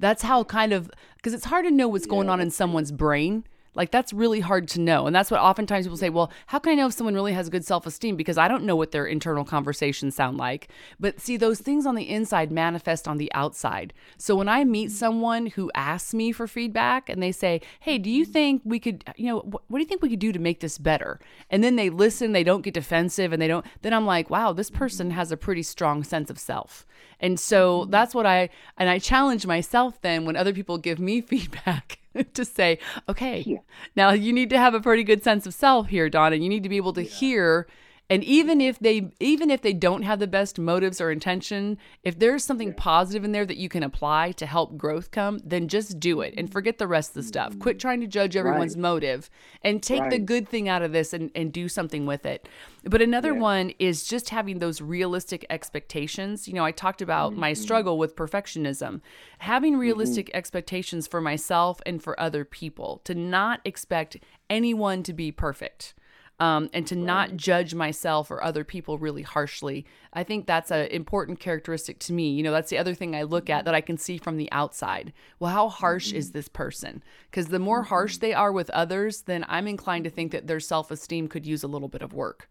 That's 0.00 0.22
how 0.22 0.42
kind 0.42 0.72
of, 0.72 0.90
because 1.16 1.34
it's 1.34 1.44
hard 1.44 1.66
to 1.66 1.70
know 1.70 1.86
what's 1.86 2.06
yeah. 2.06 2.12
going 2.12 2.30
on 2.30 2.40
in 2.40 2.50
someone's 2.50 2.92
brain 2.92 3.44
like 3.78 3.92
that's 3.92 4.12
really 4.12 4.40
hard 4.40 4.66
to 4.68 4.80
know. 4.80 5.06
And 5.06 5.14
that's 5.14 5.30
what 5.30 5.40
oftentimes 5.40 5.86
people 5.86 5.96
say, 5.96 6.10
well, 6.10 6.30
how 6.48 6.58
can 6.58 6.72
I 6.72 6.74
know 6.74 6.88
if 6.88 6.94
someone 6.94 7.14
really 7.14 7.32
has 7.32 7.48
good 7.48 7.64
self-esteem 7.64 8.16
because 8.16 8.36
I 8.36 8.48
don't 8.48 8.64
know 8.64 8.76
what 8.76 8.90
their 8.90 9.06
internal 9.06 9.44
conversations 9.44 10.16
sound 10.16 10.36
like. 10.36 10.68
But 10.98 11.20
see, 11.20 11.36
those 11.36 11.60
things 11.60 11.86
on 11.86 11.94
the 11.94 12.08
inside 12.08 12.50
manifest 12.50 13.06
on 13.06 13.18
the 13.18 13.32
outside. 13.32 13.94
So 14.18 14.34
when 14.34 14.48
I 14.48 14.64
meet 14.64 14.88
mm-hmm. 14.88 14.96
someone 14.96 15.46
who 15.46 15.70
asks 15.74 16.12
me 16.12 16.32
for 16.32 16.48
feedback 16.48 17.08
and 17.08 17.22
they 17.22 17.32
say, 17.32 17.60
"Hey, 17.80 17.98
do 17.98 18.10
you 18.10 18.24
mm-hmm. 18.24 18.32
think 18.32 18.62
we 18.64 18.80
could, 18.80 19.04
you 19.16 19.26
know, 19.26 19.38
what, 19.38 19.62
what 19.68 19.78
do 19.78 19.82
you 19.82 19.88
think 19.88 20.02
we 20.02 20.10
could 20.10 20.18
do 20.18 20.32
to 20.32 20.38
make 20.40 20.60
this 20.60 20.76
better?" 20.76 21.20
And 21.48 21.62
then 21.62 21.76
they 21.76 21.88
listen, 21.88 22.32
they 22.32 22.44
don't 22.44 22.62
get 22.62 22.74
defensive 22.74 23.32
and 23.32 23.40
they 23.40 23.48
don't 23.48 23.64
then 23.82 23.94
I'm 23.94 24.06
like, 24.06 24.28
"Wow, 24.28 24.52
this 24.52 24.70
person 24.70 25.08
mm-hmm. 25.08 25.18
has 25.18 25.30
a 25.30 25.36
pretty 25.36 25.62
strong 25.62 26.02
sense 26.02 26.30
of 26.30 26.38
self." 26.38 26.84
And 27.20 27.38
so 27.38 27.80
mm-hmm. 27.80 27.90
that's 27.90 28.14
what 28.14 28.26
I 28.26 28.48
and 28.76 28.88
I 28.88 28.98
challenge 28.98 29.46
myself 29.46 30.00
then 30.02 30.24
when 30.24 30.36
other 30.36 30.52
people 30.52 30.78
give 30.78 30.98
me 30.98 31.20
feedback 31.22 31.98
to 32.34 32.44
say, 32.44 32.78
okay, 33.08 33.42
yeah. 33.46 33.58
now 33.96 34.10
you 34.10 34.32
need 34.32 34.50
to 34.50 34.58
have 34.58 34.74
a 34.74 34.80
pretty 34.80 35.04
good 35.04 35.22
sense 35.22 35.46
of 35.46 35.54
self 35.54 35.88
here, 35.88 36.08
Donna. 36.08 36.36
You 36.36 36.48
need 36.48 36.62
to 36.62 36.68
be 36.68 36.76
able 36.76 36.92
to 36.94 37.04
yeah. 37.04 37.10
hear 37.10 37.66
and 38.10 38.24
even 38.24 38.60
if 38.60 38.78
they 38.78 39.10
even 39.20 39.50
if 39.50 39.60
they 39.62 39.72
don't 39.72 40.02
have 40.02 40.18
the 40.18 40.26
best 40.26 40.58
motives 40.58 41.00
or 41.00 41.10
intention 41.10 41.76
if 42.02 42.18
there's 42.18 42.44
something 42.44 42.72
positive 42.72 43.24
in 43.24 43.32
there 43.32 43.46
that 43.46 43.56
you 43.56 43.68
can 43.68 43.82
apply 43.82 44.32
to 44.32 44.46
help 44.46 44.76
growth 44.76 45.10
come 45.10 45.38
then 45.44 45.68
just 45.68 46.00
do 46.00 46.20
it 46.20 46.34
and 46.36 46.50
forget 46.50 46.78
the 46.78 46.86
rest 46.86 47.10
of 47.10 47.14
the 47.14 47.22
stuff 47.22 47.58
quit 47.58 47.78
trying 47.78 48.00
to 48.00 48.06
judge 48.06 48.36
everyone's 48.36 48.74
right. 48.74 48.82
motive 48.82 49.30
and 49.62 49.82
take 49.82 50.02
right. 50.02 50.10
the 50.10 50.18
good 50.18 50.48
thing 50.48 50.68
out 50.68 50.82
of 50.82 50.92
this 50.92 51.12
and, 51.12 51.30
and 51.34 51.52
do 51.52 51.68
something 51.68 52.06
with 52.06 52.24
it 52.24 52.48
but 52.84 53.02
another 53.02 53.32
yeah. 53.32 53.40
one 53.40 53.72
is 53.78 54.04
just 54.04 54.30
having 54.30 54.58
those 54.58 54.80
realistic 54.80 55.44
expectations 55.50 56.48
you 56.48 56.54
know 56.54 56.64
i 56.64 56.72
talked 56.72 57.02
about 57.02 57.32
mm-hmm. 57.32 57.40
my 57.40 57.52
struggle 57.52 57.98
with 57.98 58.16
perfectionism 58.16 59.00
having 59.38 59.72
mm-hmm. 59.72 59.80
realistic 59.80 60.26
mm-hmm. 60.26 60.36
expectations 60.36 61.06
for 61.06 61.20
myself 61.20 61.80
and 61.84 62.02
for 62.02 62.18
other 62.18 62.44
people 62.44 63.00
to 63.04 63.14
not 63.14 63.60
expect 63.64 64.16
anyone 64.48 65.02
to 65.02 65.12
be 65.12 65.30
perfect 65.30 65.94
um, 66.40 66.70
and 66.72 66.86
to 66.86 66.94
right. 66.94 67.04
not 67.04 67.36
judge 67.36 67.74
myself 67.74 68.30
or 68.30 68.42
other 68.42 68.64
people 68.64 68.98
really 68.98 69.22
harshly. 69.22 69.84
I 70.12 70.22
think 70.22 70.46
that's 70.46 70.70
an 70.70 70.86
important 70.86 71.40
characteristic 71.40 71.98
to 72.00 72.12
me. 72.12 72.30
You 72.30 72.42
know, 72.42 72.52
that's 72.52 72.70
the 72.70 72.78
other 72.78 72.94
thing 72.94 73.14
I 73.14 73.22
look 73.22 73.50
at 73.50 73.64
that 73.64 73.74
I 73.74 73.80
can 73.80 73.98
see 73.98 74.18
from 74.18 74.36
the 74.36 74.50
outside. 74.52 75.12
Well, 75.38 75.52
how 75.52 75.68
harsh 75.68 76.08
mm-hmm. 76.08 76.18
is 76.18 76.32
this 76.32 76.48
person? 76.48 77.02
Because 77.30 77.48
the 77.48 77.58
more 77.58 77.82
harsh 77.84 78.14
mm-hmm. 78.14 78.26
they 78.26 78.34
are 78.34 78.52
with 78.52 78.70
others, 78.70 79.22
then 79.22 79.44
I'm 79.48 79.66
inclined 79.66 80.04
to 80.04 80.10
think 80.10 80.32
that 80.32 80.46
their 80.46 80.60
self 80.60 80.90
esteem 80.90 81.28
could 81.28 81.46
use 81.46 81.62
a 81.62 81.68
little 81.68 81.88
bit 81.88 82.02
of 82.02 82.12
work. 82.12 82.48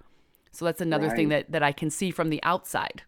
So 0.51 0.65
that's 0.65 0.81
another 0.81 1.07
right. 1.07 1.15
thing 1.15 1.29
that, 1.29 1.51
that 1.51 1.63
I 1.63 1.71
can 1.71 1.89
see 1.89 2.11
from 2.11 2.29
the 2.29 2.43
outside. 2.43 3.03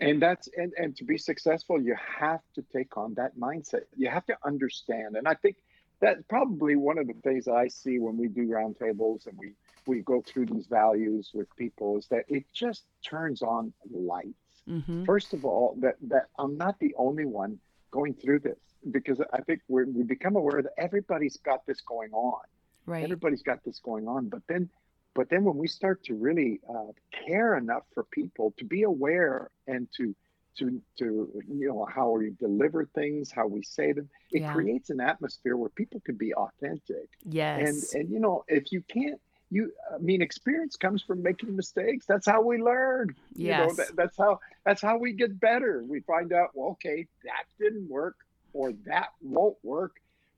And 0.00 0.20
that's 0.20 0.48
and, 0.56 0.72
and 0.76 0.96
to 0.96 1.04
be 1.04 1.16
successful, 1.16 1.80
you 1.80 1.94
have 2.18 2.40
to 2.54 2.64
take 2.74 2.96
on 2.96 3.14
that 3.14 3.36
mindset. 3.38 3.82
You 3.96 4.08
have 4.08 4.26
to 4.26 4.36
understand. 4.44 5.16
And 5.16 5.28
I 5.28 5.34
think 5.34 5.56
that's 6.00 6.22
probably 6.28 6.74
one 6.74 6.98
of 6.98 7.06
the 7.06 7.14
things 7.22 7.46
I 7.46 7.68
see 7.68 8.00
when 8.00 8.16
we 8.16 8.26
do 8.26 8.48
roundtables 8.48 9.26
and 9.26 9.38
we 9.38 9.52
we 9.86 10.00
go 10.02 10.22
through 10.26 10.46
these 10.46 10.66
values 10.66 11.30
with 11.34 11.48
people 11.56 11.98
is 11.98 12.06
that 12.08 12.24
it 12.28 12.44
just 12.52 12.84
turns 13.04 13.42
on 13.42 13.72
lights. 13.90 14.28
Mm-hmm. 14.68 15.04
First 15.04 15.32
of 15.34 15.44
all, 15.44 15.76
that 15.80 15.96
that 16.08 16.28
I'm 16.38 16.56
not 16.56 16.78
the 16.78 16.94
only 16.96 17.24
one 17.24 17.58
going 17.90 18.14
through 18.14 18.40
this 18.40 18.58
because 18.90 19.20
I 19.32 19.40
think 19.42 19.60
we 19.68 19.84
we 19.84 20.02
become 20.04 20.36
aware 20.36 20.62
that 20.62 20.72
everybody's 20.78 21.36
got 21.38 21.66
this 21.66 21.80
going 21.80 22.12
on. 22.12 22.42
Right. 22.86 23.04
Everybody's 23.04 23.42
got 23.42 23.62
this 23.64 23.78
going 23.80 24.06
on, 24.08 24.28
but 24.28 24.42
then 24.48 24.68
but 25.14 25.28
then 25.28 25.44
when 25.44 25.56
we 25.56 25.68
start 25.68 26.02
to 26.04 26.14
really 26.14 26.60
uh, 26.68 26.92
care 27.26 27.56
enough 27.56 27.82
for 27.92 28.04
people 28.04 28.54
to 28.58 28.64
be 28.64 28.82
aware 28.84 29.50
and 29.66 29.88
to 29.96 30.14
to 30.58 30.80
to 30.98 31.04
you 31.48 31.68
know 31.68 31.86
how 31.92 32.10
we 32.10 32.30
deliver 32.38 32.84
things, 32.94 33.32
how 33.32 33.46
we 33.46 33.62
say 33.62 33.92
them. 33.92 34.08
It 34.30 34.42
Yeah. 34.42 34.52
creates 34.52 34.90
an 34.90 35.00
atmosphere 35.00 35.56
where 35.56 35.70
people 35.70 36.00
can 36.00 36.16
be 36.16 36.34
authentic. 36.34 37.08
Yes. 37.24 37.92
And 37.94 38.00
and 38.02 38.12
you 38.12 38.20
know 38.20 38.44
if 38.48 38.70
you 38.72 38.80
can't 38.82 39.20
you 39.52 39.72
I 39.94 39.98
mean 39.98 40.22
experience 40.22 40.76
comes 40.76 41.02
from 41.02 41.22
making 41.22 41.56
mistakes. 41.56 42.06
That's 42.08 42.26
how 42.26 42.42
we 42.42 42.58
learn. 42.58 43.14
You 43.40 43.54
know 43.54 43.74
Yes. 43.74 43.76
that, 43.76 43.96
that's 43.96 44.16
how 44.18 44.40
that's 44.64 44.82
how 44.82 44.98
we 44.98 45.12
get 45.14 45.38
better. 45.40 45.84
We 45.86 46.00
find 46.00 46.32
out 46.32 46.50
well 46.54 46.70
okay 46.72 47.06
that 47.24 47.44
didn't 47.60 47.88
work 47.90 48.16
or 48.54 48.72
that 48.86 49.08
won't 49.22 49.58
work 49.62 49.92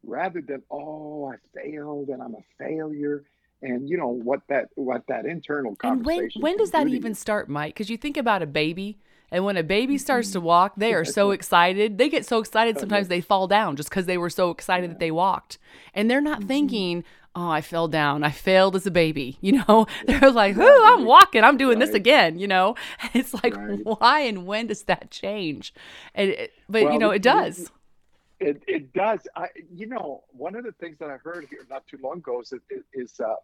rather 0.05 0.43
than 0.43 0.63
oh 0.71 1.33
I 1.33 1.37
failed 1.59 2.09
and 2.11 2.23
I'm 2.23 2.35
a 2.35 2.45
failure 2.65 3.25
and 3.63 3.89
you 3.89 3.97
know 3.99 4.09
what 4.09 4.41
that 4.49 4.69
what 4.77 5.05
that 5.09 5.27
internal 5.27 5.77
And 5.83 6.05
when 6.05 6.31
when 6.35 6.57
does 6.57 6.71
that 6.71 6.89
do 6.89 6.89
even 6.89 7.15
start, 7.15 7.49
Mike? 7.49 7.75
Because 7.75 7.91
you 7.91 7.97
think 7.97 8.17
about 8.17 8.43
a 8.43 8.47
baby, 8.47 8.99
and 9.31 9.45
when 9.45 9.57
a 9.57 9.63
baby 9.63 9.99
starts 9.99 10.31
Mm-hmm. 10.31 10.33
to 10.33 10.41
walk, 10.41 10.75
they 10.77 10.95
are 10.95 11.05
so 11.05 11.31
excited. 11.33 11.99
They 11.99 12.09
get 12.09 12.25
so 12.27 12.41
excited 12.41 12.79
Oh, 12.79 12.81
sometimes 12.81 13.09
they 13.09 13.21
fall 13.21 13.47
down 13.47 13.77
just 13.77 13.91
because 13.91 14.07
they 14.07 14.19
were 14.19 14.31
so 14.31 14.51
excited 14.51 14.91
that 14.91 14.99
they 14.99 15.11
walked, 15.11 15.59
and 15.93 16.11
they're 16.11 16.21
Mm-hmm. 16.21 16.23
not 16.23 16.45
thinking, 16.45 17.05
"Oh, 17.35 17.49
I 17.51 17.61
fell 17.61 17.89
down. 17.89 18.23
I 18.23 18.31
failed 18.31 18.77
as 18.77 18.87
a 18.87 18.91
baby." 18.91 19.39
You 19.45 19.65
know, 19.67 19.87
they're 20.07 20.31
like, 20.31 20.57
"Oh, 20.59 20.95
I'm 20.95 21.05
walking. 21.05 21.45
I'm 21.45 21.57
doing 21.57 21.79
this 21.79 21.95
again." 21.95 22.39
You 22.39 22.49
know, 22.49 22.77
it's 23.15 23.35
like, 23.35 23.57
Right. 23.57 23.81
why 23.85 24.21
and 24.21 24.47
when 24.47 24.67
does 24.69 24.85
that 24.85 25.11
change? 25.11 25.75
And 26.15 26.31
it, 26.31 26.53
but 26.69 26.93
you 26.93 26.99
know, 26.99 27.11
it 27.11 27.23
does. 27.23 27.71
It, 28.41 28.63
it 28.67 28.93
does. 28.93 29.21
I, 29.37 29.47
you 29.73 29.87
know, 29.87 30.25
one 30.31 30.57
of 30.57 30.65
the 30.65 30.73
things 30.73 30.99
that 30.99 31.09
I 31.09 31.17
heard 31.19 31.47
here 31.49 31.65
not 31.71 31.87
too 31.87 31.99
long 32.03 32.19
ago 32.19 32.41
is, 32.41 32.53
is 32.93 33.21
uh, 33.21 33.35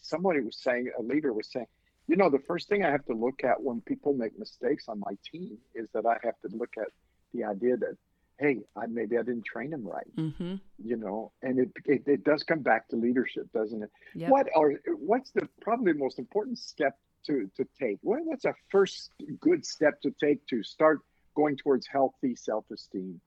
somebody 0.00 0.40
was 0.40 0.56
saying, 0.56 0.90
a 0.98 1.02
leader 1.02 1.32
was 1.32 1.48
saying, 1.48 1.66
you 2.08 2.16
know, 2.16 2.30
the 2.30 2.38
first 2.40 2.68
thing 2.68 2.84
I 2.84 2.90
have 2.90 3.04
to 3.06 3.12
look 3.12 3.44
at 3.44 3.62
when 3.62 3.82
people 3.82 4.14
make 4.14 4.38
mistakes 4.38 4.88
on 4.88 5.00
my 5.00 5.16
team 5.30 5.58
is 5.74 5.88
that 5.92 6.06
I 6.06 6.16
have 6.24 6.34
to 6.40 6.56
look 6.56 6.70
at 6.78 6.88
the 7.34 7.44
idea 7.44 7.76
that, 7.76 7.96
hey, 8.38 8.58
I, 8.76 8.86
maybe 8.86 9.18
I 9.18 9.22
didn't 9.22 9.44
train 9.44 9.72
him 9.72 9.86
right, 9.86 10.16
Mm-hmm. 10.16 10.56
you 10.82 10.96
know, 10.96 11.32
and 11.42 11.58
it, 11.58 11.70
it, 11.84 12.02
it 12.06 12.24
does 12.24 12.42
come 12.42 12.60
back 12.60 12.88
to 12.88 12.96
leadership, 12.96 13.52
doesn't 13.52 13.82
it? 13.82 13.90
Yep. 14.14 14.30
What 14.30 14.46
are 14.54 14.72
what's 14.96 15.30
the 15.32 15.48
probably 15.60 15.92
the 15.92 15.98
most 15.98 16.18
important 16.18 16.58
step 16.58 16.96
to 17.26 17.50
to 17.56 17.66
take? 17.78 17.98
What, 18.02 18.20
what's 18.24 18.44
a 18.44 18.54
first 18.70 19.10
good 19.40 19.64
step 19.66 20.00
to 20.02 20.12
take 20.20 20.46
to 20.48 20.62
start 20.62 21.00
going 21.34 21.56
towards 21.56 21.86
healthy 21.86 22.34
self-esteem? 22.34 23.20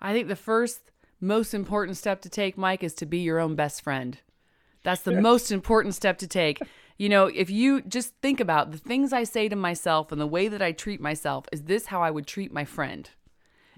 I 0.00 0.12
think 0.12 0.28
the 0.28 0.36
first 0.36 0.80
most 1.20 1.54
important 1.54 1.96
step 1.96 2.20
to 2.22 2.28
take, 2.28 2.56
Mike, 2.56 2.82
is 2.82 2.94
to 2.94 3.06
be 3.06 3.18
your 3.18 3.38
own 3.38 3.54
best 3.54 3.82
friend. 3.82 4.18
That's 4.84 5.02
the 5.02 5.20
most 5.20 5.50
important 5.50 5.94
step 5.94 6.18
to 6.18 6.26
take. 6.26 6.60
You 6.96 7.08
know, 7.08 7.26
if 7.26 7.48
you 7.48 7.80
just 7.82 8.14
think 8.22 8.40
about 8.40 8.72
the 8.72 8.78
things 8.78 9.12
I 9.12 9.24
say 9.24 9.48
to 9.48 9.56
myself 9.56 10.10
and 10.12 10.20
the 10.20 10.26
way 10.26 10.48
that 10.48 10.62
I 10.62 10.72
treat 10.72 11.00
myself, 11.00 11.46
is 11.52 11.64
this 11.64 11.86
how 11.86 12.02
I 12.02 12.10
would 12.10 12.26
treat 12.26 12.52
my 12.52 12.64
friend? 12.64 13.08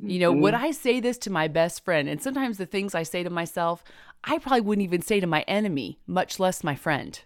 You 0.03 0.19
know, 0.21 0.33
would 0.33 0.55
mm-hmm. 0.55 0.65
I 0.65 0.71
say 0.71 1.01
this 1.01 1.19
to 1.19 1.31
my 1.31 1.49
best 1.49 1.85
friend? 1.85 2.09
And 2.09 2.23
sometimes 2.23 2.59
the 2.59 2.67
things 2.67 2.95
I 2.95 3.03
say 3.03 3.23
to 3.23 3.31
myself, 3.31 3.85
I 4.25 4.39
probably 4.39 4.61
wouldn't 4.63 4.85
even 4.85 5.03
say 5.03 5.21
to 5.21 5.27
my 5.27 5.43
enemy, 5.43 5.99
much 6.07 6.39
less 6.39 6.65
my 6.65 6.75
friend, 6.75 7.21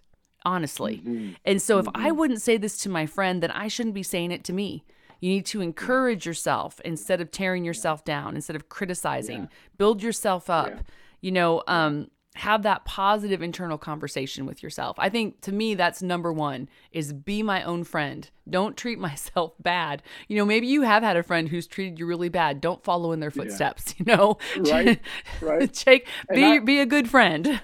honestly. 0.45 0.99
Mm-hmm. 0.99 1.31
And 1.45 1.63
so 1.63 1.79
if 1.79 1.89
I 1.95 2.09
mm-hmm. 2.09 2.19
wouldn't 2.19 2.43
say 2.43 2.57
this 2.57 2.79
to 2.79 2.89
my 2.89 3.07
friend, 3.07 3.43
then 3.43 3.51
I 3.51 3.69
shouldn't 3.69 3.95
be 3.95 4.03
saying 4.03 4.33
it 4.33 4.45
to 4.45 4.53
me. 4.53 4.85
You 5.21 5.31
need 5.31 5.47
to 5.47 5.61
encourage 5.61 6.27
yourself 6.27 6.81
instead 6.85 7.21
of 7.21 7.31
tearing 7.31 7.65
yourself 7.65 8.05
down, 8.05 8.35
instead 8.35 8.57
of 8.57 8.69
criticizing. 8.69 9.49
Build 9.79 10.03
yourself 10.03 10.51
up. 10.51 10.69
Yeah. 10.69 10.81
You 11.23 11.33
know, 11.33 11.63
um, 11.67 12.11
have 12.37 12.63
that 12.65 12.85
positive 12.85 13.43
internal 13.43 13.79
conversation 13.79 14.45
with 14.45 14.63
yourself. 14.63 14.97
I 14.99 15.09
think 15.09 15.41
to 15.43 15.53
me 15.53 15.75
that's 15.75 16.03
number 16.03 16.33
1 16.33 16.69
is 16.91 17.13
be 17.13 17.43
my 17.43 17.63
own 17.63 17.85
friend. 17.85 18.29
Don't 18.49 18.77
treat 18.77 18.99
myself 19.09 19.53
bad. 19.61 20.03
You 20.29 20.37
know, 20.37 20.45
maybe 20.45 20.67
you 20.67 20.83
have 20.83 21.03
had 21.03 21.17
a 21.17 21.23
friend 21.23 21.49
who's 21.49 21.67
treated 21.67 21.99
you 21.99 22.07
really 22.07 22.29
bad. 22.29 22.61
Don't 22.61 22.83
follow 22.83 23.13
in 23.13 23.21
their 23.21 23.31
footsteps, 23.31 23.95
you 23.99 24.05
know. 24.05 24.39
Right, 24.59 25.01
right. 25.41 25.73
Jake, 25.85 26.09
And 26.29 26.37
be 26.37 26.45
I- 26.45 26.59
be 26.59 26.81
a 26.81 26.87
good 26.87 27.09
friend. 27.09 27.61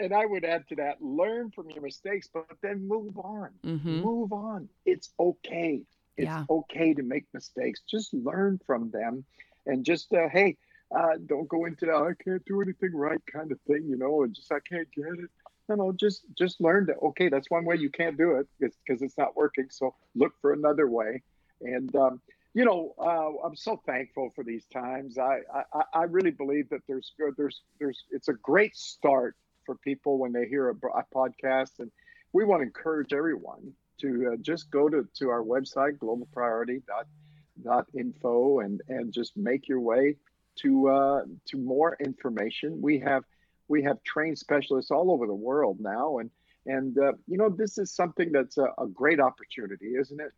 and 0.00 0.12
I 0.14 0.26
would 0.26 0.44
add 0.44 0.66
to 0.70 0.76
that, 0.76 1.00
learn 1.00 1.50
from 1.52 1.70
your 1.70 1.82
mistakes, 1.82 2.28
but 2.32 2.46
then 2.62 2.88
move 2.88 3.16
on. 3.18 3.50
Mhm. 3.64 4.02
Move 4.02 4.32
on. 4.32 4.68
It's 4.84 5.10
okay. 5.20 5.82
It's 6.16 6.24
Yeah. 6.24 6.44
okay 6.50 6.94
to 6.94 7.02
make 7.02 7.26
mistakes. 7.32 7.80
Just 7.88 8.12
learn 8.14 8.58
from 8.66 8.90
them 8.90 9.24
and 9.66 9.84
just, 9.84 10.12
uh, 10.12 10.28
hey, 10.28 10.56
uh, 10.96 11.14
don't 11.26 11.48
go 11.48 11.64
into 11.64 11.86
that, 11.86 11.94
I 11.94 12.12
can't 12.22 12.44
do 12.44 12.60
anything 12.60 12.94
right 12.94 13.20
kind 13.32 13.50
of 13.52 13.58
thing, 13.66 13.86
you 13.88 13.96
know, 13.96 14.22
and 14.22 14.34
just, 14.34 14.52
I 14.52 14.60
can't 14.60 14.88
get 14.94 15.06
it. 15.06 15.30
No, 15.68 15.74
no, 15.76 15.92
just, 15.92 16.24
just 16.36 16.60
learn 16.60 16.86
that, 16.86 16.96
okay, 17.02 17.28
that's 17.28 17.50
one 17.50 17.64
way 17.64 17.76
you 17.76 17.90
can't 17.90 18.18
do 18.18 18.36
it 18.36 18.46
because 18.60 19.02
it's 19.02 19.16
not 19.16 19.36
working. 19.36 19.66
So 19.70 19.94
look 20.14 20.32
for 20.40 20.52
another 20.52 20.88
way. 20.88 21.22
And, 21.62 21.94
um, 21.96 22.20
you 22.52 22.64
know, 22.64 22.94
uh, 22.98 23.30
I'm 23.44 23.56
so 23.56 23.80
thankful 23.86 24.30
for 24.34 24.44
these 24.44 24.66
times. 24.66 25.18
I, 25.18 25.40
I, 25.72 25.84
I 25.94 26.02
really 26.04 26.30
believe 26.30 26.68
that 26.68 26.82
there's, 26.86 27.12
there's, 27.36 27.62
there's, 27.80 28.04
it's 28.10 28.28
a 28.28 28.34
great 28.34 28.76
start 28.76 29.34
for 29.64 29.76
people 29.76 30.18
when 30.18 30.32
they 30.32 30.46
hear 30.46 30.68
a, 30.68 30.74
a 30.74 31.04
podcast. 31.14 31.78
And 31.78 31.90
we 32.32 32.44
want 32.44 32.60
to 32.60 32.66
encourage 32.66 33.12
everyone 33.12 33.72
to 34.02 34.32
uh, 34.32 34.36
just 34.42 34.70
go 34.70 34.88
to, 34.88 35.08
to 35.18 35.30
our 35.30 35.42
website, 35.42 35.98
globalpriority.info, 35.98 38.60
and, 38.60 38.82
and 38.88 39.12
just 39.12 39.36
make 39.36 39.66
your 39.66 39.80
way 39.80 40.16
to, 40.56 40.88
uh, 40.88 41.22
to 41.46 41.58
more 41.58 41.96
information. 42.04 42.80
We 42.80 42.98
have, 43.00 43.24
we 43.68 43.82
have 43.82 44.02
trained 44.04 44.38
specialists 44.38 44.90
all 44.90 45.10
over 45.10 45.26
the 45.26 45.34
world 45.34 45.78
now. 45.80 46.18
And, 46.18 46.30
and 46.66 46.98
uh, 46.98 47.12
you 47.26 47.38
know, 47.38 47.48
this 47.48 47.78
is 47.78 47.92
something 47.92 48.32
that's 48.32 48.58
a, 48.58 48.68
a 48.78 48.86
great 48.86 49.20
opportunity, 49.20 49.94
isn't 49.98 50.20
it? 50.20 50.32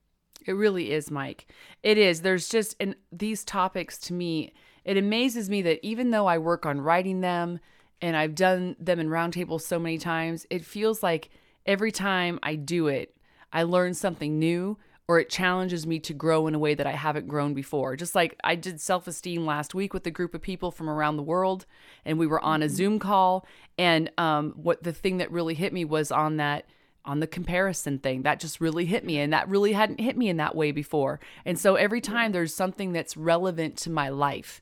It 0.47 0.53
really 0.53 0.93
is, 0.93 1.11
Mike. 1.11 1.47
It 1.83 1.99
is. 1.99 2.23
There's 2.23 2.49
just 2.49 2.77
and 2.79 2.95
these 3.11 3.45
topics 3.45 3.99
to 4.01 4.13
me, 4.13 4.53
it 4.85 4.97
amazes 4.97 5.49
me 5.49 5.63
that 5.63 5.85
even 5.85 6.11
though 6.11 6.27
I 6.27 6.39
work 6.39 6.67
on 6.67 6.81
writing 6.81 7.21
them 7.21 7.59
and 8.03 8.17
I've 8.17 8.35
done 8.35 8.77
them 8.79 9.01
in 9.01 9.09
roundtables 9.09 9.63
so 9.63 9.79
many 9.79 9.99
times, 9.99 10.47
it 10.51 10.65
feels 10.65 11.03
like 11.03 11.31
every 11.65 11.91
time 11.91 12.39
I 12.43 12.57
do 12.57 12.87
it, 12.89 13.17
I 13.53 13.63
learn 13.63 13.95
something 13.95 14.39
new 14.39 14.77
or 15.09 15.21
it 15.21 15.31
challenges 15.31 15.87
me 15.87 16.01
to 16.01 16.13
grow 16.13 16.47
in 16.47 16.55
a 16.55 16.59
way 16.59 16.75
that 16.75 16.87
I 16.87 16.93
haven't 16.93 17.29
grown 17.29 17.55
before. 17.55 17.97
Just 17.97 18.15
like 18.15 18.37
I 18.43 18.55
did 18.57 18.81
self 18.81 19.07
esteem 19.07 19.47
last 19.47 19.75
week 19.75 19.95
with 19.95 20.07
a 20.07 20.11
group 20.11 20.35
of 20.35 20.43
people 20.43 20.71
from 20.71 20.89
around 20.89 21.17
the 21.17 21.23
world, 21.23 21.67
and 22.05 22.19
we 22.19 22.27
were 22.27 22.41
on 22.41 22.63
a 22.63 22.69
Zoom 22.69 22.99
call. 22.99 23.47
And 23.79 24.11
um, 24.19 24.53
what 24.57 24.83
the 24.83 24.93
thing 24.93 25.19
that 25.19 25.31
really 25.31 25.55
hit 25.55 25.73
me 25.73 25.85
was 25.85 26.11
on 26.11 26.39
that 26.39 26.67
on 27.05 27.21
the 27.21 27.27
comparison 27.27 27.99
thing 27.99 28.23
that 28.23 28.41
just 28.41 28.61
really 28.61 28.85
hit 28.85 29.05
me 29.05 29.19
and 29.19 29.33
that 29.33 29.49
really 29.49 29.73
hadn't 29.73 30.01
hit 30.01 30.17
me 30.17 30.29
in 30.29 30.39
that 30.39 30.57
way 30.57 30.73
before 30.73 31.21
and 31.45 31.57
so 31.57 31.77
every 31.77 32.01
time 32.01 32.33
there's 32.33 32.53
something 32.53 32.93
that's 32.93 33.17
relevant 33.17 33.77
to 33.77 33.89
my 33.89 34.09
life 34.09 34.61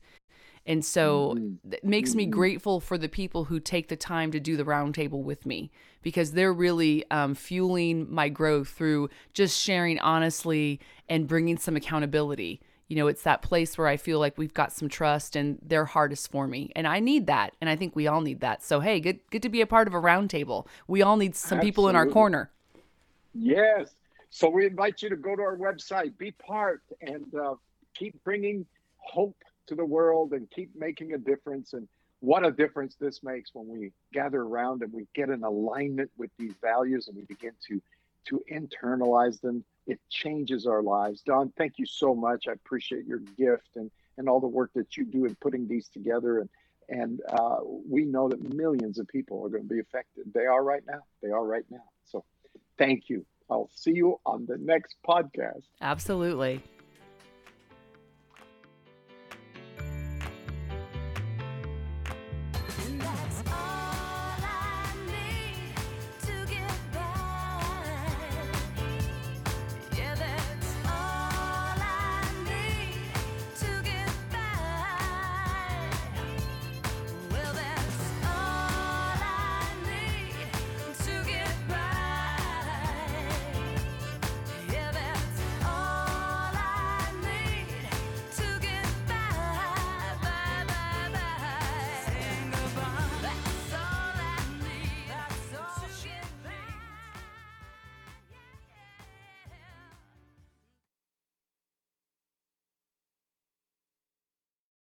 and 0.65 0.83
so 0.83 1.37
it 1.71 1.83
makes 1.83 2.15
me 2.15 2.25
grateful 2.25 2.79
for 2.79 2.97
the 2.97 3.09
people 3.09 3.45
who 3.45 3.59
take 3.59 3.87
the 3.87 3.95
time 3.95 4.31
to 4.31 4.39
do 4.39 4.57
the 4.57 4.63
roundtable 4.63 5.21
with 5.21 5.45
me 5.45 5.71
because 6.01 6.31
they're 6.31 6.53
really 6.53 7.09
um, 7.11 7.35
fueling 7.35 8.11
my 8.11 8.29
growth 8.29 8.69
through 8.69 9.09
just 9.33 9.61
sharing 9.61 9.99
honestly 9.99 10.79
and 11.07 11.27
bringing 11.27 11.57
some 11.57 11.75
accountability. 11.75 12.61
You 12.87 12.95
know, 12.95 13.07
it's 13.07 13.23
that 13.23 13.43
place 13.43 13.77
where 13.77 13.87
I 13.87 13.97
feel 13.97 14.19
like 14.19 14.37
we've 14.37 14.53
got 14.53 14.71
some 14.71 14.89
trust 14.89 15.35
and 15.35 15.59
their 15.61 15.85
heart 15.85 16.11
is 16.11 16.25
for 16.25 16.47
me. 16.47 16.71
And 16.75 16.87
I 16.87 16.99
need 16.99 17.27
that. 17.27 17.53
And 17.61 17.69
I 17.69 17.75
think 17.75 17.95
we 17.95 18.07
all 18.07 18.21
need 18.21 18.39
that. 18.41 18.63
So, 18.63 18.79
hey, 18.79 18.99
good, 18.99 19.19
good 19.31 19.41
to 19.43 19.49
be 19.49 19.61
a 19.61 19.67
part 19.67 19.87
of 19.87 19.93
a 19.93 19.99
roundtable. 20.01 20.67
We 20.87 21.03
all 21.03 21.17
need 21.17 21.35
some 21.35 21.59
people 21.59 21.89
in 21.89 21.95
our 21.95 22.07
corner. 22.07 22.51
Yes. 23.33 23.95
So 24.31 24.49
we 24.49 24.65
invite 24.65 25.01
you 25.01 25.09
to 25.09 25.15
go 25.15 25.35
to 25.35 25.41
our 25.41 25.57
website, 25.57 26.17
be 26.17 26.31
part, 26.31 26.81
and 27.01 27.25
uh, 27.35 27.55
keep 27.93 28.21
bringing 28.23 28.65
hope 28.97 29.35
to 29.67 29.75
the 29.75 29.85
world 29.85 30.33
and 30.33 30.49
keep 30.49 30.69
making 30.75 31.13
a 31.13 31.17
difference. 31.17 31.73
And 31.73 31.87
what 32.19 32.45
a 32.45 32.51
difference 32.51 32.95
this 32.95 33.23
makes 33.23 33.51
when 33.53 33.67
we 33.67 33.91
gather 34.13 34.41
around 34.41 34.81
and 34.81 34.91
we 34.91 35.07
get 35.13 35.29
in 35.29 35.43
alignment 35.43 36.11
with 36.17 36.31
these 36.37 36.53
values 36.61 37.07
and 37.07 37.17
we 37.17 37.23
begin 37.23 37.53
to 37.67 37.81
to 38.25 38.43
internalize 38.51 39.39
them. 39.39 39.63
It 39.85 39.99
changes 40.09 40.65
our 40.65 40.81
lives. 40.81 41.21
Dawn, 41.21 41.53
thank 41.57 41.77
you 41.77 41.85
so 41.85 42.15
much. 42.15 42.47
I 42.47 42.53
appreciate 42.53 43.05
your 43.05 43.19
gift 43.19 43.75
and 43.75 43.91
and 44.17 44.29
all 44.29 44.39
the 44.39 44.47
work 44.47 44.71
that 44.75 44.95
you 44.97 45.05
do 45.05 45.25
in 45.25 45.35
putting 45.35 45.67
these 45.67 45.89
together. 45.89 46.39
And 46.39 46.49
and 46.87 47.21
uh, 47.29 47.57
we 47.63 48.05
know 48.05 48.29
that 48.29 48.53
millions 48.53 48.99
of 48.99 49.07
people 49.07 49.43
are 49.45 49.49
going 49.49 49.63
to 49.63 49.73
be 49.73 49.79
affected. 49.79 50.31
They 50.33 50.45
are 50.45 50.63
right 50.63 50.83
now. 50.87 51.01
They 51.21 51.29
are 51.29 51.45
right 51.45 51.65
now. 51.69 51.83
So 52.05 52.23
thank 52.77 53.09
you. 53.09 53.25
I'll 53.49 53.69
see 53.75 53.91
you 53.91 54.19
on 54.25 54.45
the 54.45 54.57
next 54.57 54.95
podcast. 55.07 55.63
Absolutely. 55.81 56.61